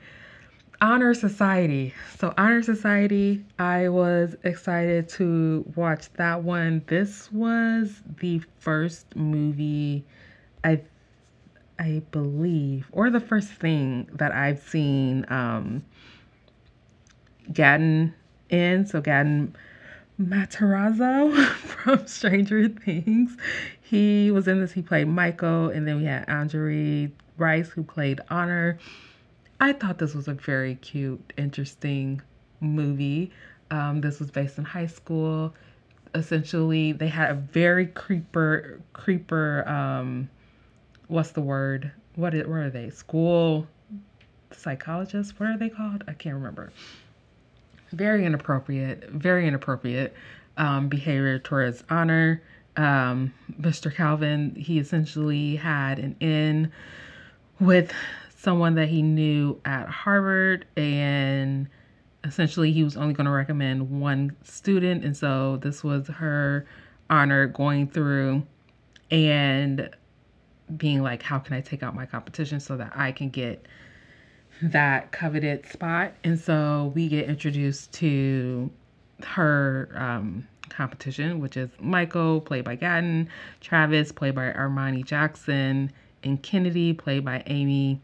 [0.81, 1.95] Honor Society.
[2.19, 6.83] So, Honor Society, I was excited to watch that one.
[6.89, 10.05] This was the first movie
[10.63, 10.83] I
[11.79, 15.85] I believe or the first thing that I've seen um
[17.53, 18.15] Gaten
[18.49, 18.87] in.
[18.87, 19.55] So Gaten
[20.21, 23.37] Matarazzo from Stranger Things.
[23.81, 24.73] He was in this.
[24.73, 28.79] He played Michael, and then we had Angourie Rice who played Honor.
[29.61, 32.23] I thought this was a very cute, interesting
[32.61, 33.31] movie.
[33.71, 35.55] Um, this was based in high school.
[36.15, 39.69] Essentially, they had a very creeper, creeper.
[39.69, 40.29] Um,
[41.09, 41.93] what's the word?
[42.15, 42.35] What?
[42.35, 42.91] Is, where are they?
[42.91, 43.67] School
[44.53, 45.39] psychologists.
[45.39, 46.05] What are they called?
[46.07, 46.73] I can't remember
[47.95, 50.15] very inappropriate, very inappropriate
[50.57, 52.43] um, behavior towards honor.
[52.77, 53.95] Um, Mr.
[53.95, 56.73] Calvin, he essentially had an in
[57.61, 57.93] with
[58.37, 61.69] someone that he knew at Harvard, and
[62.25, 66.67] essentially he was only going to recommend one student and so this was her
[67.11, 68.43] honor going through
[69.11, 69.91] and
[70.77, 73.67] being like how can i take out my competition so that i can get
[74.63, 76.13] that coveted spot?
[76.23, 78.71] And so we get introduced to
[79.25, 83.29] her um, competition which is michael played by Gaten
[83.61, 88.01] travis played by armani jackson and kennedy played by Amy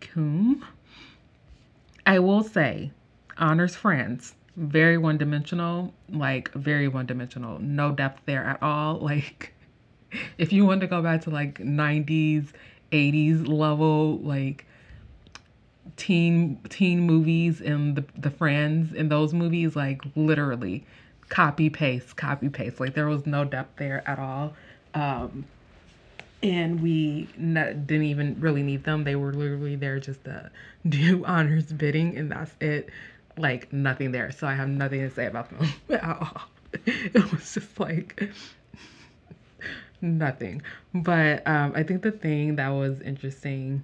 [0.00, 0.62] Keum
[2.06, 2.92] i will say
[3.36, 8.98] honors friends very one dimensional like very one dimensional no depth there at all.
[9.12, 9.54] Like
[10.38, 12.48] if you want to go back to like 90s
[12.90, 14.66] 80s level like
[15.96, 20.84] teen teen movies and the the friends in those movies like literally
[21.28, 24.54] copy paste copy paste like there was no depth there at all
[24.94, 25.44] um
[26.42, 30.50] and we didn't even really need them they were literally there just to
[30.88, 32.90] do honors bidding and that's it
[33.36, 34.30] like nothing there.
[34.30, 36.42] So I have nothing to say about them at all.
[36.86, 38.30] It was just like
[40.02, 40.62] nothing.
[40.92, 43.82] But um, I think the thing that was interesting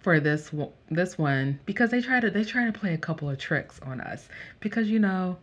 [0.00, 0.50] for this
[0.90, 4.00] this one because they try to they try to play a couple of tricks on
[4.00, 4.28] us
[4.60, 5.36] because you know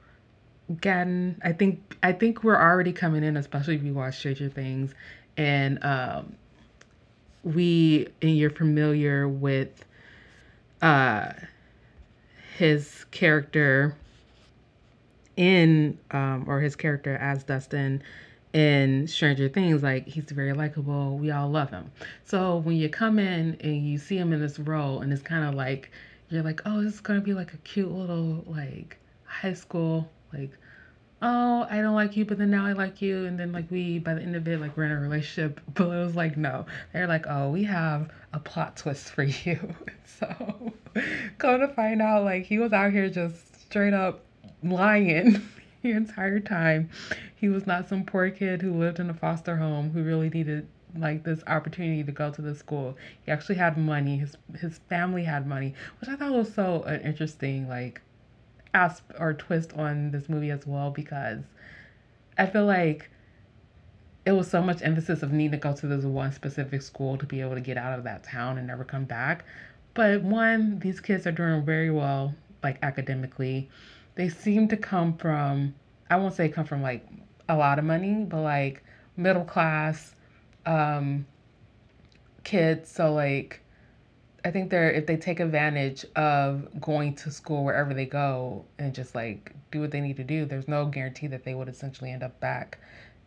[0.71, 4.95] Gaten I think I think we're already coming in especially if you watch Stranger Things
[5.37, 6.35] and um,
[7.43, 9.85] we and you're familiar with
[10.81, 11.33] uh
[12.57, 13.95] his character
[15.35, 18.01] in um, or his character as Dustin
[18.53, 21.17] in Stranger Things, like he's very likable.
[21.17, 21.91] We all love him.
[22.25, 25.45] So when you come in and you see him in this role, and it's kind
[25.45, 25.91] of like
[26.29, 30.51] you're like, oh, this is gonna be like a cute little like high school like
[31.21, 33.25] oh, I don't like you, but then now I like you.
[33.25, 35.59] And then, like, we, by the end of it, like, we're in a relationship.
[35.73, 36.65] But it was like, no.
[36.93, 39.75] They're like, oh, we have a plot twist for you.
[40.05, 40.73] so,
[41.37, 44.21] come to find out, like, he was out here just straight up
[44.63, 45.41] lying
[45.83, 46.89] the entire time.
[47.35, 50.67] He was not some poor kid who lived in a foster home who really needed
[50.95, 52.95] like this opportunity to go to the school.
[53.25, 54.17] He actually had money.
[54.17, 58.01] His his family had money, which I thought was so an interesting like
[58.73, 61.39] asp or twist on this movie as well because
[62.37, 63.09] I feel like
[64.25, 67.25] it was so much emphasis of needing to go to this one specific school to
[67.25, 69.45] be able to get out of that town and never come back.
[69.93, 73.69] But one, these kids are doing very well, like academically.
[74.17, 75.75] They seem to come from,
[76.09, 77.07] I won't say come from like
[77.47, 78.83] a lot of money, but like
[79.15, 80.15] middle class
[80.65, 81.27] um,
[82.43, 82.89] kids.
[82.89, 83.61] So like
[84.43, 88.93] I think they're if they take advantage of going to school wherever they go and
[88.93, 92.11] just like do what they need to do, there's no guarantee that they would essentially
[92.11, 92.79] end up back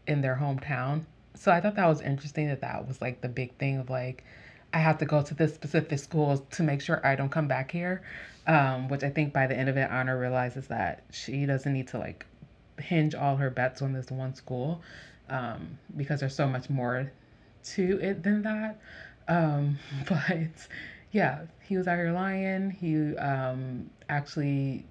[0.07, 1.05] in their hometown.
[1.35, 4.25] So I thought that was interesting that that was like the big thing of like
[4.73, 7.71] I have to go to this specific school to make sure I don't come back
[7.71, 8.03] here.
[8.47, 11.89] Um, which I think by the end of it, Honor realizes that she doesn't need
[11.89, 12.27] to like
[12.81, 14.81] hinge all her bets on this one school
[15.29, 17.13] um, because there's so much more
[17.63, 18.81] to it than that.
[19.29, 19.79] Um,
[20.09, 20.49] but
[21.13, 22.71] yeah, he was out here lying.
[22.71, 24.85] He um, actually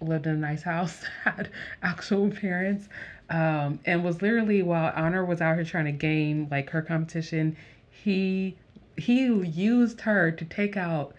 [0.00, 1.50] lived in a nice house, had
[1.82, 2.88] actual parents,
[3.30, 7.56] um, and was literally while Honor was out here trying to gain like her competition,
[8.02, 8.56] he
[8.96, 11.14] he used her to take out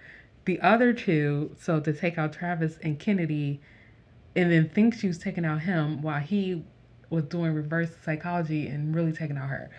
[0.46, 3.60] the other two, so to take out Travis and Kennedy,
[4.36, 6.64] and then think she was taking out him while he
[7.10, 9.70] was doing reverse psychology and really taking out her.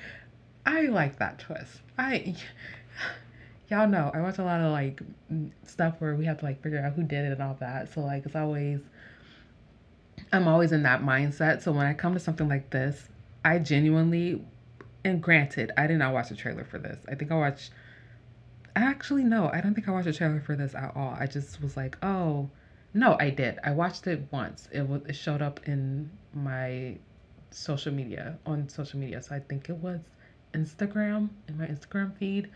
[0.64, 1.80] I like that twist.
[1.96, 2.36] I
[3.68, 5.00] y'all know I watch a lot of like
[5.64, 7.92] stuff where we have to like figure out who did it and all that.
[7.92, 8.80] So like it's always
[10.32, 11.62] I'm always in that mindset.
[11.62, 13.08] So when I come to something like this,
[13.44, 14.44] I genuinely
[15.04, 16.98] and granted, I did not watch the trailer for this.
[17.08, 17.70] I think I watched
[18.76, 21.16] actually no, I don't think I watched a trailer for this at all.
[21.18, 22.50] I just was like, oh
[22.94, 23.58] no, I did.
[23.64, 24.68] I watched it once.
[24.72, 26.96] It was it showed up in my
[27.50, 29.22] social media on social media.
[29.22, 30.00] So I think it was
[30.54, 32.50] Instagram in my Instagram feed.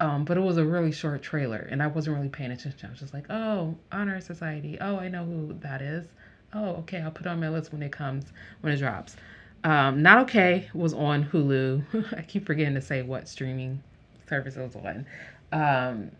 [0.00, 2.88] Um, but it was a really short trailer and I wasn't really paying attention.
[2.88, 4.78] I was just like, oh, Honor Society.
[4.80, 6.06] Oh, I know who that is.
[6.52, 9.16] Oh, okay, I'll put on my list when it comes, when it drops.
[9.64, 12.16] Um, Not Okay was on Hulu.
[12.18, 13.82] I keep forgetting to say what streaming
[14.28, 15.06] service it was on.
[15.52, 16.10] Um,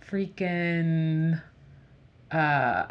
[0.00, 1.40] freaking
[2.30, 2.86] uh,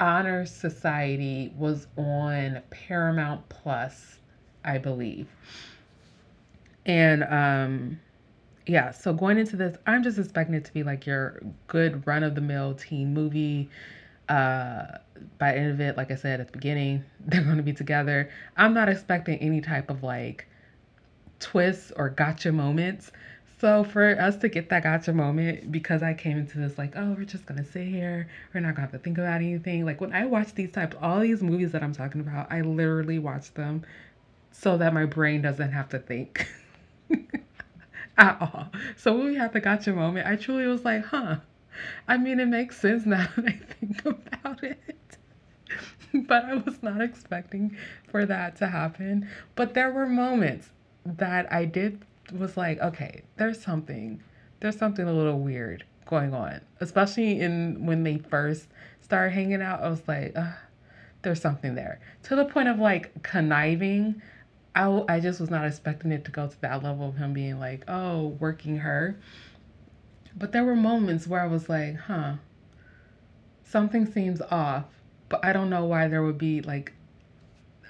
[0.00, 4.18] Honor Society was on Paramount Plus,
[4.64, 5.28] I believe.
[6.86, 8.00] And um,
[8.66, 12.22] yeah, so going into this, I'm just expecting it to be like your good run
[12.22, 13.68] of the mill teen movie.
[14.28, 14.98] Uh,
[15.38, 18.30] by end of it, like I said at the beginning, they're going to be together.
[18.56, 20.46] I'm not expecting any type of like
[21.40, 23.10] twists or gotcha moments.
[23.60, 27.16] So for us to get that gotcha moment, because I came into this like, oh,
[27.18, 29.84] we're just gonna sit here, we're not gonna to think about anything.
[29.84, 33.18] Like when I watch these types, all these movies that I'm talking about, I literally
[33.18, 33.84] watch them
[34.52, 36.46] so that my brain doesn't have to think
[38.16, 38.68] at all.
[38.96, 41.38] So when we had the gotcha moment, I truly was like, huh.
[42.06, 44.78] I mean, it makes sense now that I think about it.
[46.26, 47.76] but I was not expecting
[48.10, 49.28] for that to happen.
[49.54, 50.70] But there were moments
[51.04, 52.02] that I did
[52.32, 54.22] was like, okay, there's something,
[54.60, 58.68] there's something a little weird going on, especially in when they first
[59.00, 59.82] started hanging out.
[59.82, 60.36] I was like,
[61.22, 64.22] there's something there to the point of like conniving.
[64.74, 67.58] I, I just was not expecting it to go to that level of him being
[67.58, 69.18] like, oh, working her.
[70.38, 72.34] But there were moments where I was like, huh,
[73.64, 74.84] something seems off,
[75.28, 76.92] but I don't know why there would be like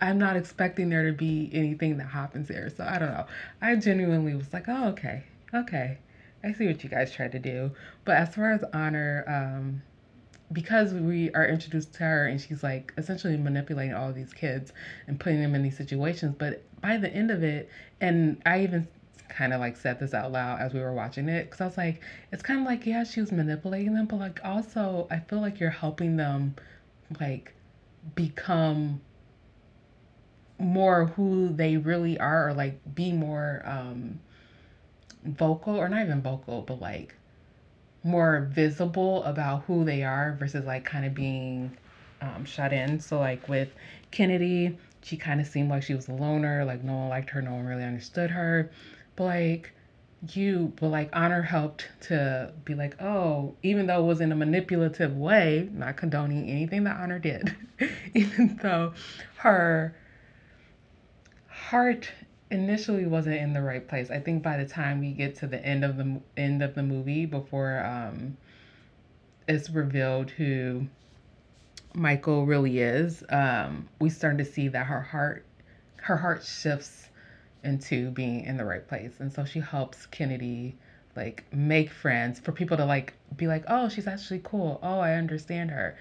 [0.00, 2.70] I'm not expecting there to be anything that happens there.
[2.70, 3.26] So I don't know.
[3.60, 5.98] I genuinely was like, oh, okay, okay.
[6.44, 7.72] I see what you guys tried to do.
[8.04, 9.82] But as far as honor, um,
[10.52, 14.72] because we are introduced to her and she's like essentially manipulating all these kids
[15.06, 16.36] and putting them in these situations.
[16.38, 17.68] But by the end of it,
[18.00, 18.86] and I even
[19.28, 21.76] kind of like said this out loud as we were watching it because I was
[21.76, 22.00] like,
[22.32, 25.60] it's kind of like, yeah, she was manipulating them, but like also, I feel like
[25.60, 26.54] you're helping them
[27.20, 27.54] like
[28.14, 29.00] become
[30.58, 34.18] more who they really are or like be more um
[35.24, 37.14] vocal or not even vocal but like
[38.02, 41.76] more visible about who they are versus like kind of being
[42.20, 42.98] um, shut in.
[43.00, 43.68] So like with
[44.10, 47.42] kennedy she kind of seemed like she was a loner like no one liked her
[47.42, 48.70] no one really understood her
[49.18, 49.72] but like
[50.32, 54.36] you but like honor helped to be like oh even though it was in a
[54.36, 57.54] manipulative way not condoning anything that honor did
[58.14, 58.92] even though
[59.36, 59.94] her
[61.46, 62.10] heart
[62.50, 64.10] initially wasn't in the right place.
[64.10, 66.82] I think by the time we get to the end of the end of the
[66.82, 68.36] movie, before um,
[69.46, 70.86] it's revealed who
[71.94, 75.44] Michael really is, um, we start to see that her heart
[75.96, 77.07] her heart shifts
[77.68, 80.76] into being in the right place, and so she helps Kennedy
[81.16, 84.78] like make friends for people to like be like, oh, she's actually cool.
[84.82, 85.96] Oh, I understand her.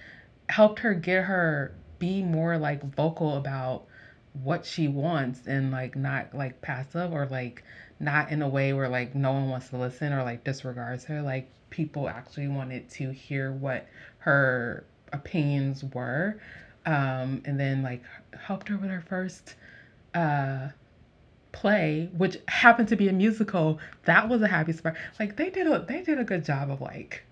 [0.50, 3.86] Helped her get her be more like vocal about
[4.44, 7.64] what she wants and like not like passive or like
[8.00, 11.22] not in a way where like no one wants to listen or like disregards her
[11.22, 13.88] like people actually wanted to hear what
[14.20, 16.40] her opinions were
[16.86, 18.04] um and then like
[18.40, 19.56] helped her with her first
[20.14, 20.68] uh
[21.52, 25.66] play which happened to be a musical that was a happy surprise like they did
[25.68, 27.24] a they did a good job of like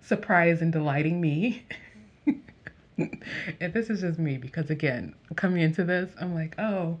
[0.00, 1.64] surprise and delighting me
[3.60, 6.98] and this is just me because again, coming into this, I'm like, oh,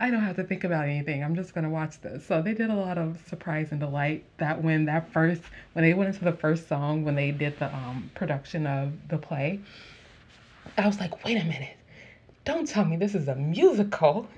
[0.00, 1.24] I don't have to think about anything.
[1.24, 2.24] I'm just gonna watch this.
[2.24, 5.42] So they did a lot of surprise and delight that when that first
[5.72, 9.18] when they went into the first song, when they did the um, production of the
[9.18, 9.60] play,
[10.76, 11.76] I was like, wait a minute,
[12.44, 14.28] don't tell me this is a musical.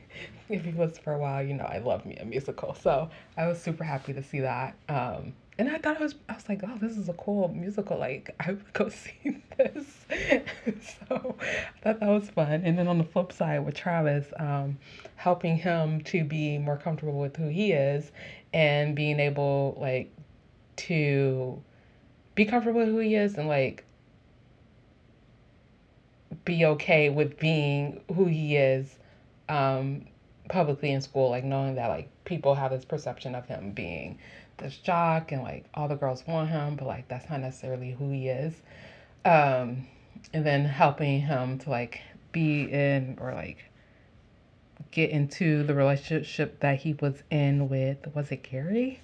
[0.51, 2.74] If you was for a while, you know I love me a musical.
[2.74, 4.74] So I was super happy to see that.
[4.88, 7.98] Um, and I thought I was, I was like, oh, this is a cool musical.
[7.98, 10.07] Like, I would go see this.
[11.09, 12.62] so I thought that was fun.
[12.64, 14.78] And then on the flip side with Travis, um,
[15.16, 18.11] helping him to be more comfortable with who he is
[18.53, 20.11] and being able, like,
[20.76, 21.62] to
[22.34, 23.84] be comfortable with who he is and, like,
[26.44, 28.96] be okay with being who he is
[29.51, 30.07] um,
[30.51, 34.18] publicly in school, like knowing that like people have this perception of him being
[34.59, 38.11] this jock and like all the girls want him, but like that's not necessarily who
[38.11, 38.55] he is.
[39.24, 39.86] Um,
[40.32, 42.01] and then helping him to like
[42.32, 43.64] be in or like
[44.90, 49.01] get into the relationship that he was in with was it Gary?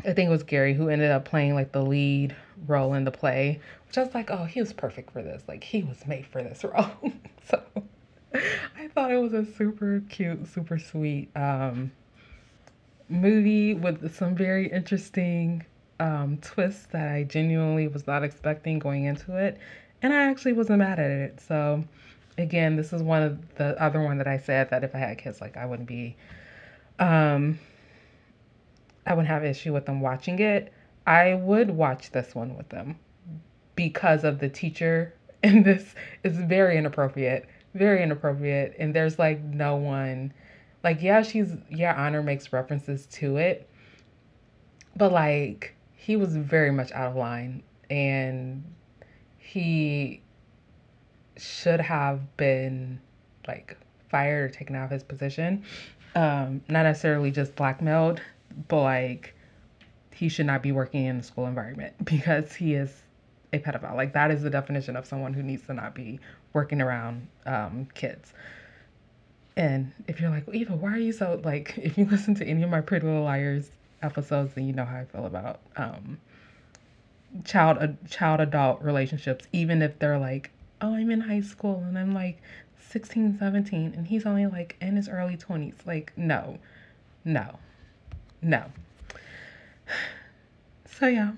[0.00, 3.10] I think it was Gary who ended up playing like the lead role in the
[3.10, 5.42] play, which I was like, oh, he was perfect for this.
[5.48, 7.12] Like he was made for this role.
[7.50, 7.62] so
[8.34, 11.92] I thought it was a super cute, super sweet um,
[13.08, 15.64] movie with some very interesting
[16.00, 19.58] um, twists that I genuinely was not expecting going into it.
[20.02, 21.40] And I actually wasn't mad at it.
[21.40, 21.84] So,
[22.36, 25.18] again, this is one of the other one that I said that if I had
[25.18, 26.16] kids, like I wouldn't be,
[26.98, 27.58] um,
[29.06, 30.72] I wouldn't have issue with them watching it.
[31.06, 32.96] I would watch this one with them
[33.74, 35.14] because of the teacher.
[35.40, 37.48] And this is very inappropriate,
[37.78, 38.74] very inappropriate.
[38.78, 40.32] And there's like no one
[40.84, 43.68] like, yeah, she's, yeah, Honor makes references to it,
[44.96, 48.64] but like, he was very much out of line and
[49.36, 50.22] he
[51.36, 53.00] should have been
[53.46, 53.76] like
[54.08, 55.64] fired or taken out of his position.
[56.14, 58.20] Um, not necessarily just blackmailed,
[58.68, 59.34] but like
[60.14, 63.02] he should not be working in the school environment because he is
[63.52, 63.96] a pedophile.
[63.96, 66.20] Like that is the definition of someone who needs to not be
[66.52, 68.32] working around um, kids.
[69.56, 71.74] And if you're like, Eva, why are you so like?
[71.76, 73.70] If you listen to any of my Pretty Little Liars
[74.02, 76.18] episodes, then you know how I feel about um,
[77.44, 79.46] child uh, child adult relationships.
[79.52, 82.40] Even if they're like, oh, I'm in high school and I'm like
[82.88, 85.74] 16, 17, and he's only like in his early 20s.
[85.84, 86.58] Like, no,
[87.24, 87.58] no,
[88.42, 88.64] no.
[91.00, 91.30] So yeah,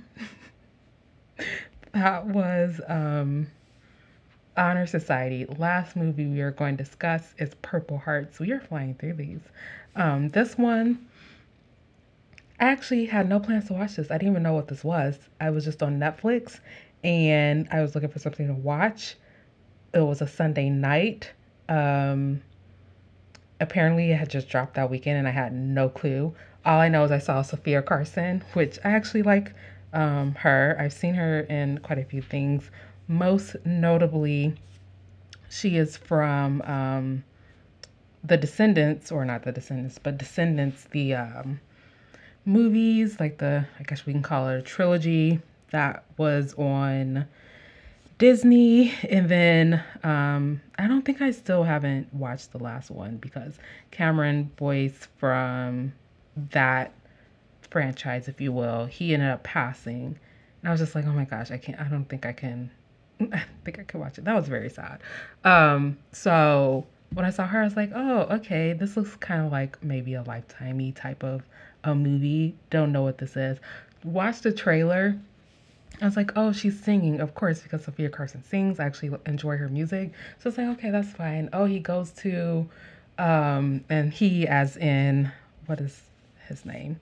[1.92, 3.48] that was um,
[4.57, 5.46] Honor Society.
[5.59, 8.38] Last movie we are going to discuss is Purple Hearts.
[8.38, 9.40] We are flying through these.
[9.96, 11.07] Um, this one,
[12.59, 14.11] I actually had no plans to watch this.
[14.11, 15.18] I didn't even know what this was.
[15.40, 16.61] I was just on Netflix
[17.03, 19.16] and I was looking for something to watch.
[19.94, 21.32] It was a Sunday night.
[21.68, 22.42] Um,
[23.61, 26.34] apparently, it had just dropped that weekend and I had no clue.
[26.64, 29.55] All I know is I saw Sofia Carson, which I actually like
[29.92, 30.76] um, her.
[30.78, 32.70] I've seen her in quite a few things.
[33.11, 34.54] Most notably,
[35.48, 37.24] she is from um,
[38.22, 41.61] The Descendants, or not The Descendants, but Descendants, the um,
[42.44, 45.40] movies, like the, I guess we can call it a trilogy
[45.72, 47.26] that was on
[48.18, 48.94] Disney.
[49.08, 53.58] And then um, I don't think I still haven't watched the last one because
[53.90, 55.94] Cameron Boyce from
[56.52, 56.92] that
[57.70, 60.16] franchise, if you will, he ended up passing.
[60.62, 62.70] And I was just like, oh my gosh, I can't, I don't think I can,
[63.32, 64.24] I think I could watch it.
[64.24, 65.00] That was very sad.
[65.44, 69.52] Um, so when I saw her, I was like, oh, okay, this looks kind of
[69.52, 71.42] like maybe a lifetimey type of
[71.84, 72.54] a movie.
[72.70, 73.58] Don't know what this is.
[74.04, 75.16] Watch the trailer.
[76.00, 78.80] I was like, oh, she's singing, of course, because Sofia Carson sings.
[78.80, 80.12] I actually enjoy her music.
[80.38, 81.50] So it's like, okay, that's fine.
[81.52, 82.66] Oh, he goes to,
[83.18, 85.30] um, and he, as in,
[85.66, 86.00] what is
[86.48, 86.98] his name?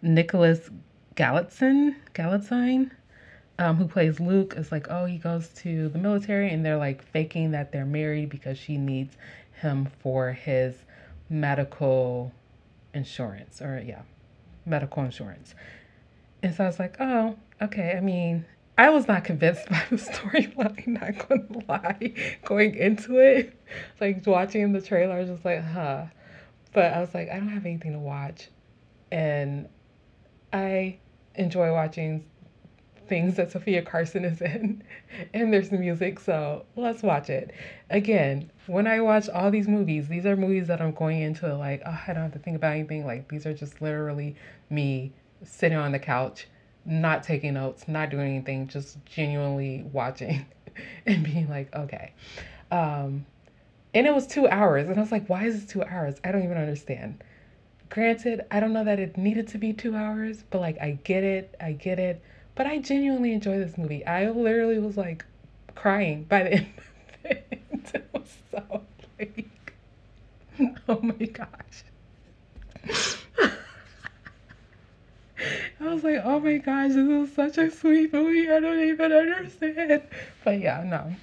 [0.00, 0.70] Nicholas
[1.16, 2.90] Galitzine, Galitzine,
[3.58, 7.04] um, who plays Luke, is like, oh, he goes to the military, and they're like
[7.04, 9.16] faking that they're married because she needs
[9.60, 10.74] him for his
[11.28, 12.32] medical
[12.92, 14.02] insurance, or yeah,
[14.66, 15.54] medical insurance.
[16.42, 17.94] And so I was like, oh, okay.
[17.96, 18.44] I mean,
[18.76, 22.12] I was not convinced by the storyline, not gonna lie,
[22.44, 23.58] going into it.
[24.00, 26.06] Like watching the trailer, I was just like, huh.
[26.72, 28.48] But I was like, I don't have anything to watch.
[29.12, 29.68] And
[30.52, 30.98] I
[31.36, 32.24] enjoy watching
[33.08, 34.82] things that Sofia Carson is in,
[35.34, 37.52] and there's the music, so let's watch it.
[37.90, 41.82] Again, when I watch all these movies, these are movies that I'm going into like,
[41.86, 43.06] oh, I don't have to think about anything.
[43.06, 44.36] Like, these are just literally
[44.70, 46.48] me sitting on the couch,
[46.84, 50.46] not taking notes, not doing anything, just genuinely watching
[51.06, 52.12] and being like, okay.
[52.70, 53.26] Um,
[53.94, 56.16] and it was two hours, and I was like, why is it two hours?
[56.24, 57.22] I don't even understand.
[57.90, 61.22] Granted, I don't know that it needed to be two hours, but like I get
[61.22, 62.20] it, I get it.
[62.54, 64.04] But I genuinely enjoy this movie.
[64.06, 65.24] I literally was like
[65.74, 67.64] crying by the end of it.
[67.94, 68.82] it was so
[69.18, 69.74] like,
[70.88, 71.84] oh my gosh.
[75.80, 78.50] I was like, oh my gosh, this is such a sweet movie.
[78.50, 80.02] I don't even understand.
[80.44, 81.14] But yeah, no.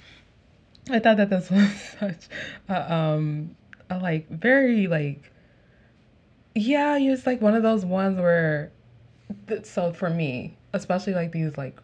[0.94, 2.28] I thought that this was such
[2.68, 3.56] a, um,
[3.88, 5.32] a like very like
[6.54, 8.72] yeah, it's like one of those ones where,
[9.64, 11.80] so for me, especially like these like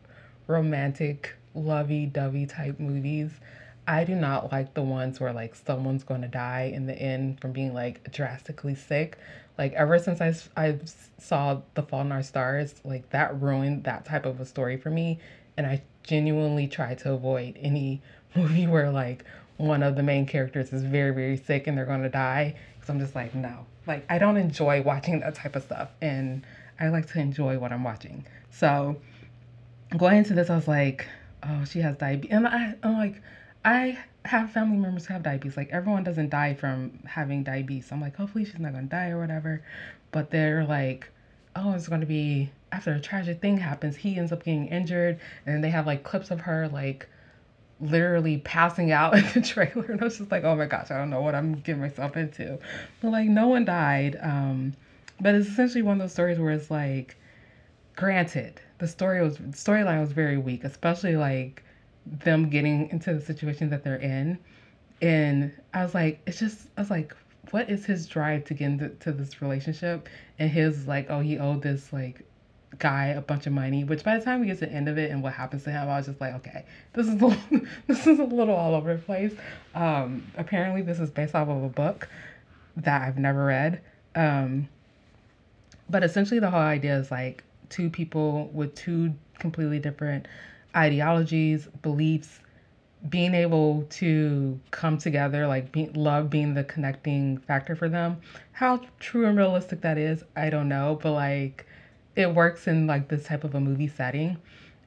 [0.46, 3.30] romantic, lovey dovey type movies,
[3.88, 7.40] I do not like the ones where like someone's going to die in the end
[7.40, 9.18] from being like drastically sick.
[9.56, 10.78] Like ever since I, I
[11.18, 14.90] saw The Fault in Our Stars, like that ruined that type of a story for
[14.90, 15.18] me.
[15.56, 18.02] And I genuinely try to avoid any
[18.36, 19.24] movie where like
[19.56, 22.56] one of the main characters is very, very sick and they're going to die.
[22.74, 26.44] Because I'm just like, no, like I don't enjoy watching that type of stuff and
[26.78, 28.26] I like to enjoy what I'm watching.
[28.50, 28.96] So
[29.96, 31.06] going into this, I was like,
[31.42, 32.30] oh, she has diabetes.
[32.32, 33.22] And I, I'm like,
[33.64, 35.56] I have family members who have diabetes.
[35.56, 37.90] Like everyone doesn't die from having diabetes.
[37.90, 39.62] I'm like, hopefully she's not gonna die or whatever.
[40.10, 41.08] But they're like,
[41.56, 45.64] oh, it's gonna be after a tragic thing happens, he ends up getting injured, and
[45.64, 47.08] they have like clips of her like
[47.80, 50.98] literally passing out in the trailer and I was just like, oh my gosh, I
[50.98, 52.58] don't know what I'm getting myself into.
[53.00, 54.18] But like no one died.
[54.20, 54.74] Um,
[55.20, 57.16] but it's essentially one of those stories where it's like,
[57.98, 61.64] granted, the story was storyline was very weak, especially like
[62.06, 64.38] them getting into the situation that they're in.
[65.02, 67.14] And I was like, it's just I was like,
[67.50, 70.08] what is his drive to get into this relationship?
[70.38, 72.24] And his like, oh, he owed this like
[72.78, 74.96] guy a bunch of money, which by the time we get to the end of
[74.96, 77.36] it and what happens to him, I was just like, okay, this is a,
[77.88, 79.34] this is a little all over the place.
[79.74, 82.08] Um, apparently, this is based off of a book
[82.76, 83.80] that I've never read.
[84.14, 84.68] Um,
[85.90, 90.26] but essentially, the whole idea is like two people with two completely different
[90.76, 92.40] ideologies, beliefs,
[93.08, 98.20] being able to come together, like be, love being the connecting factor for them.
[98.52, 101.66] How true and realistic that is, I don't know, but like
[102.16, 104.36] it works in like this type of a movie setting.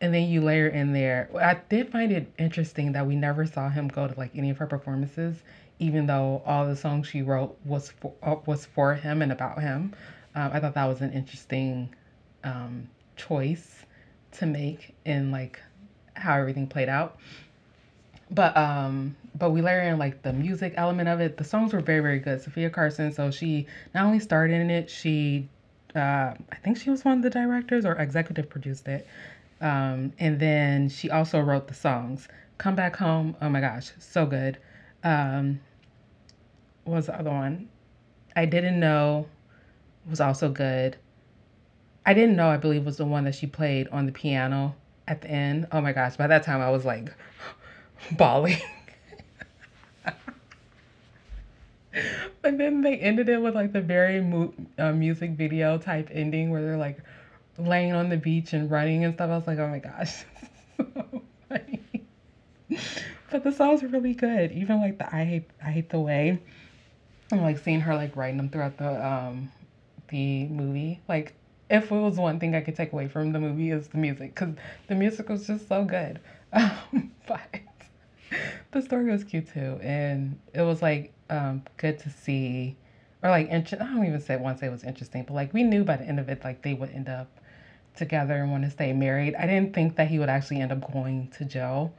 [0.02, 1.30] And then you layer in there.
[1.40, 4.58] I did find it interesting that we never saw him go to like any of
[4.58, 5.44] her performances,
[5.80, 9.62] even though all the songs she wrote was for, uh, was for him and about
[9.62, 9.94] him.
[10.34, 11.94] Um, I thought that was an interesting
[12.44, 13.86] um, choice
[14.34, 15.60] to make in like
[16.16, 17.18] how everything played out.
[18.30, 21.38] But um, but we layer in like the music element of it.
[21.38, 22.42] The songs were very very good.
[22.42, 25.50] Sofia Carson, so she not only starred in it, she
[25.96, 29.08] uh, I think she was one of the directors or executive produced it.
[29.60, 32.28] Um, and then she also wrote the songs.
[32.58, 34.58] Come Back Home, oh my gosh, so good.
[35.04, 35.60] Um,
[36.84, 37.70] what was the other one?
[38.36, 39.28] I didn't know
[40.10, 40.98] was also good.
[42.06, 44.76] I didn't know, I believe, was the one that she played on the piano
[45.08, 45.68] at the end.
[45.72, 47.14] Oh my gosh, by that time I was like
[48.14, 48.58] bawling.
[52.42, 56.50] but then they ended it with like the very mu- uh, music video type ending
[56.50, 57.00] where they're like
[57.58, 59.30] laying on the beach and running and stuff.
[59.30, 60.24] I was like, oh my gosh,
[60.78, 61.22] so.
[63.32, 64.52] But the songs are really good.
[64.52, 66.40] Even like the I hate I hate the way.
[67.32, 69.52] I'm like seeing her like writing them throughout the um
[70.10, 71.00] the movie.
[71.08, 71.34] Like
[71.72, 74.36] if it was one thing I could take away from the movie is the music
[74.36, 74.56] because
[74.88, 76.20] the music was just so good.
[76.54, 77.62] Um, but
[78.72, 82.76] the story was cute too, and it was like um, good to see,
[83.24, 85.86] or like inter- I don't even say once it was interesting, but like we knew
[85.86, 87.30] by the end of it like they would end up
[87.96, 89.34] together and want to stay married.
[89.36, 91.94] I didn't think that he would actually end up going to jail,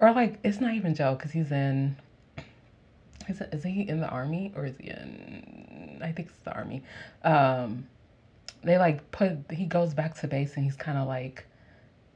[0.00, 1.94] or like it's not even jail because he's in.
[3.28, 6.00] Is, it, is he in the army or is he in?
[6.02, 6.82] I think it's the army.
[7.22, 7.86] Um,
[8.62, 11.46] they like put he goes back to base and he's kind of like,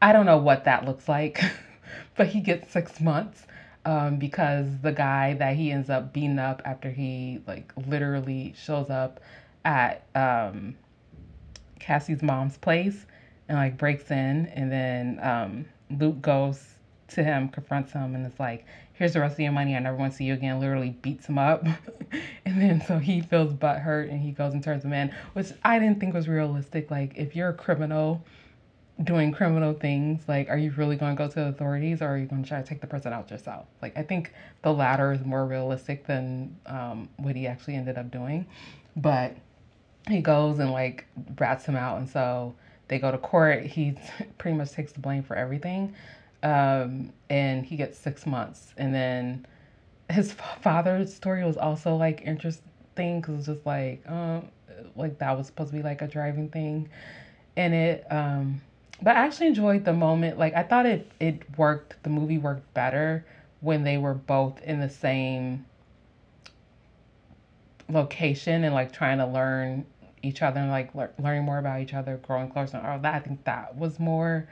[0.02, 1.40] I don't know what that looks like,
[2.16, 3.46] but he gets six months
[3.84, 8.90] um, because the guy that he ends up beating up after he like literally shows
[8.90, 9.20] up
[9.64, 10.76] at um,
[11.80, 13.06] Cassie's mom's place
[13.48, 16.74] and like breaks in, and then um, Luke goes
[17.08, 18.64] to him, confronts him, and it's like,
[18.94, 19.76] "Here's the rest of your money.
[19.76, 21.64] I never want to see you again." Literally beats him up,
[22.44, 25.52] and then so he feels butt hurt and he goes and turns him in, which
[25.64, 26.90] I didn't think was realistic.
[26.90, 28.24] Like if you're a criminal
[29.02, 32.16] doing criminal things, like, are you really going to go to the authorities or are
[32.16, 33.66] you going to try to take the person out yourself?
[33.82, 34.32] Like, I think
[34.62, 38.46] the latter is more realistic than um, what he actually ended up doing.
[38.96, 39.36] But
[40.08, 41.06] he goes and, like,
[41.38, 41.98] rats him out.
[41.98, 42.54] And so
[42.86, 43.64] they go to court.
[43.64, 43.96] He
[44.38, 45.94] pretty much takes the blame for everything.
[46.44, 48.74] Um, and he gets six months.
[48.76, 49.46] And then
[50.10, 54.48] his father's story was also, like, interesting because it's just like, um,
[54.94, 56.88] like, that was supposed to be, like, a driving thing.
[57.56, 58.60] And it, um,
[59.02, 60.38] but I actually enjoyed the moment.
[60.38, 62.02] Like I thought it it worked.
[62.02, 63.24] The movie worked better
[63.60, 65.66] when they were both in the same
[67.88, 69.84] location and like trying to learn
[70.22, 72.78] each other and like le- learning more about each other, growing closer.
[72.78, 74.48] Or that I think that was more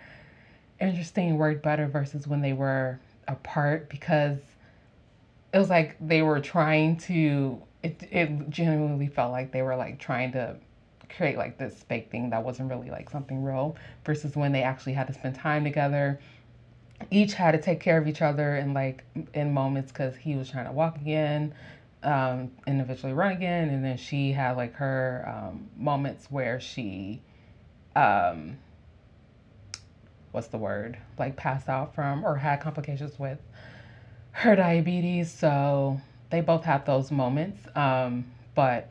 [0.83, 4.39] interesting, worked better versus when they were apart because
[5.53, 7.63] it was like they were trying to.
[7.83, 10.57] It it genuinely felt like they were like trying to
[11.17, 14.93] create like this fake thing that wasn't really like something real versus when they actually
[14.95, 16.19] had to spend time together
[17.11, 19.05] each had to take care of each other and like
[19.35, 21.53] in moments because he was trying to walk again
[22.03, 27.21] um, eventually run again and then she had like her um, moments where she
[27.95, 28.57] um,
[30.33, 33.39] what's the word like passed out from or had complications with
[34.33, 38.25] her diabetes so they both had those moments um,
[38.55, 38.91] but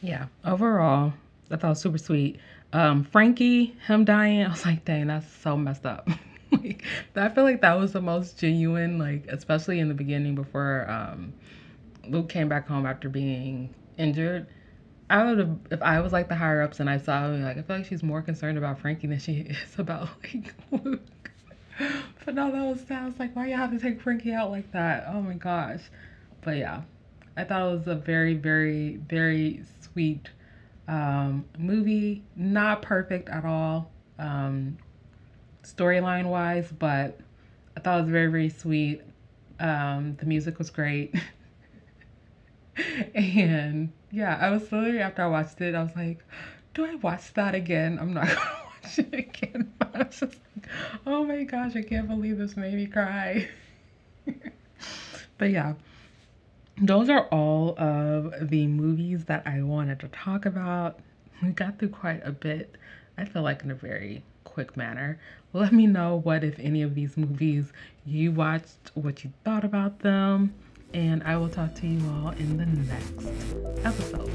[0.00, 1.12] yeah overall
[1.50, 2.38] I thought was super sweet.
[2.72, 6.08] Um, Frankie, him dying, I was like, dang, that's so messed up.
[6.52, 6.84] like,
[7.16, 11.32] I feel like that was the most genuine, like, especially in the beginning before um,
[12.06, 14.46] Luke came back home after being injured.
[15.10, 17.62] I would have, if I was like the higher ups and I saw, like, I
[17.62, 21.00] feel like she's more concerned about Frankie than she is about like Luke.
[22.24, 22.84] but no, that was.
[22.90, 25.06] I was like, why you have to take Frankie out like that?
[25.08, 25.82] Oh my gosh.
[26.42, 26.82] But yeah,
[27.36, 30.30] I thought it was a very, very, very sweet
[30.88, 34.78] um, movie, not perfect at all, um,
[35.62, 37.20] storyline wise, but
[37.76, 39.02] I thought it was very, very sweet.
[39.60, 41.14] Um, the music was great.
[43.14, 46.24] and yeah, I was literally after I watched it, I was like,
[46.74, 47.98] do I watch that again?
[48.00, 48.40] I'm not gonna
[48.82, 49.72] watch it again.
[49.78, 50.68] But I was just like,
[51.06, 53.48] oh my gosh, I can't believe this made me cry.
[55.38, 55.74] but yeah,
[56.80, 61.00] those are all of the movies that I wanted to talk about.
[61.42, 62.76] We got through quite a bit
[63.18, 65.18] I feel like in a very quick manner.
[65.52, 67.72] Let me know what, if any, of these movies
[68.06, 70.54] you watched, what you thought about them,
[70.94, 73.26] and I will talk to you all in the next
[73.84, 74.30] episode.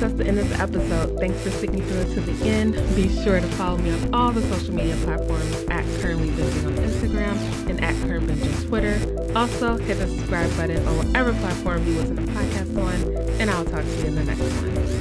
[0.00, 1.18] That's the end of the episode.
[1.20, 2.74] Thanks for sticking through to the end.
[2.96, 6.74] Be sure to follow me on all the social media platforms at Currently Binging on
[6.76, 8.98] Instagram and at Current Binge on Twitter.
[9.36, 13.64] Also, hit the subscribe button on whatever platform you listen to podcasts on, and I'll
[13.64, 14.99] talk to you in the next one.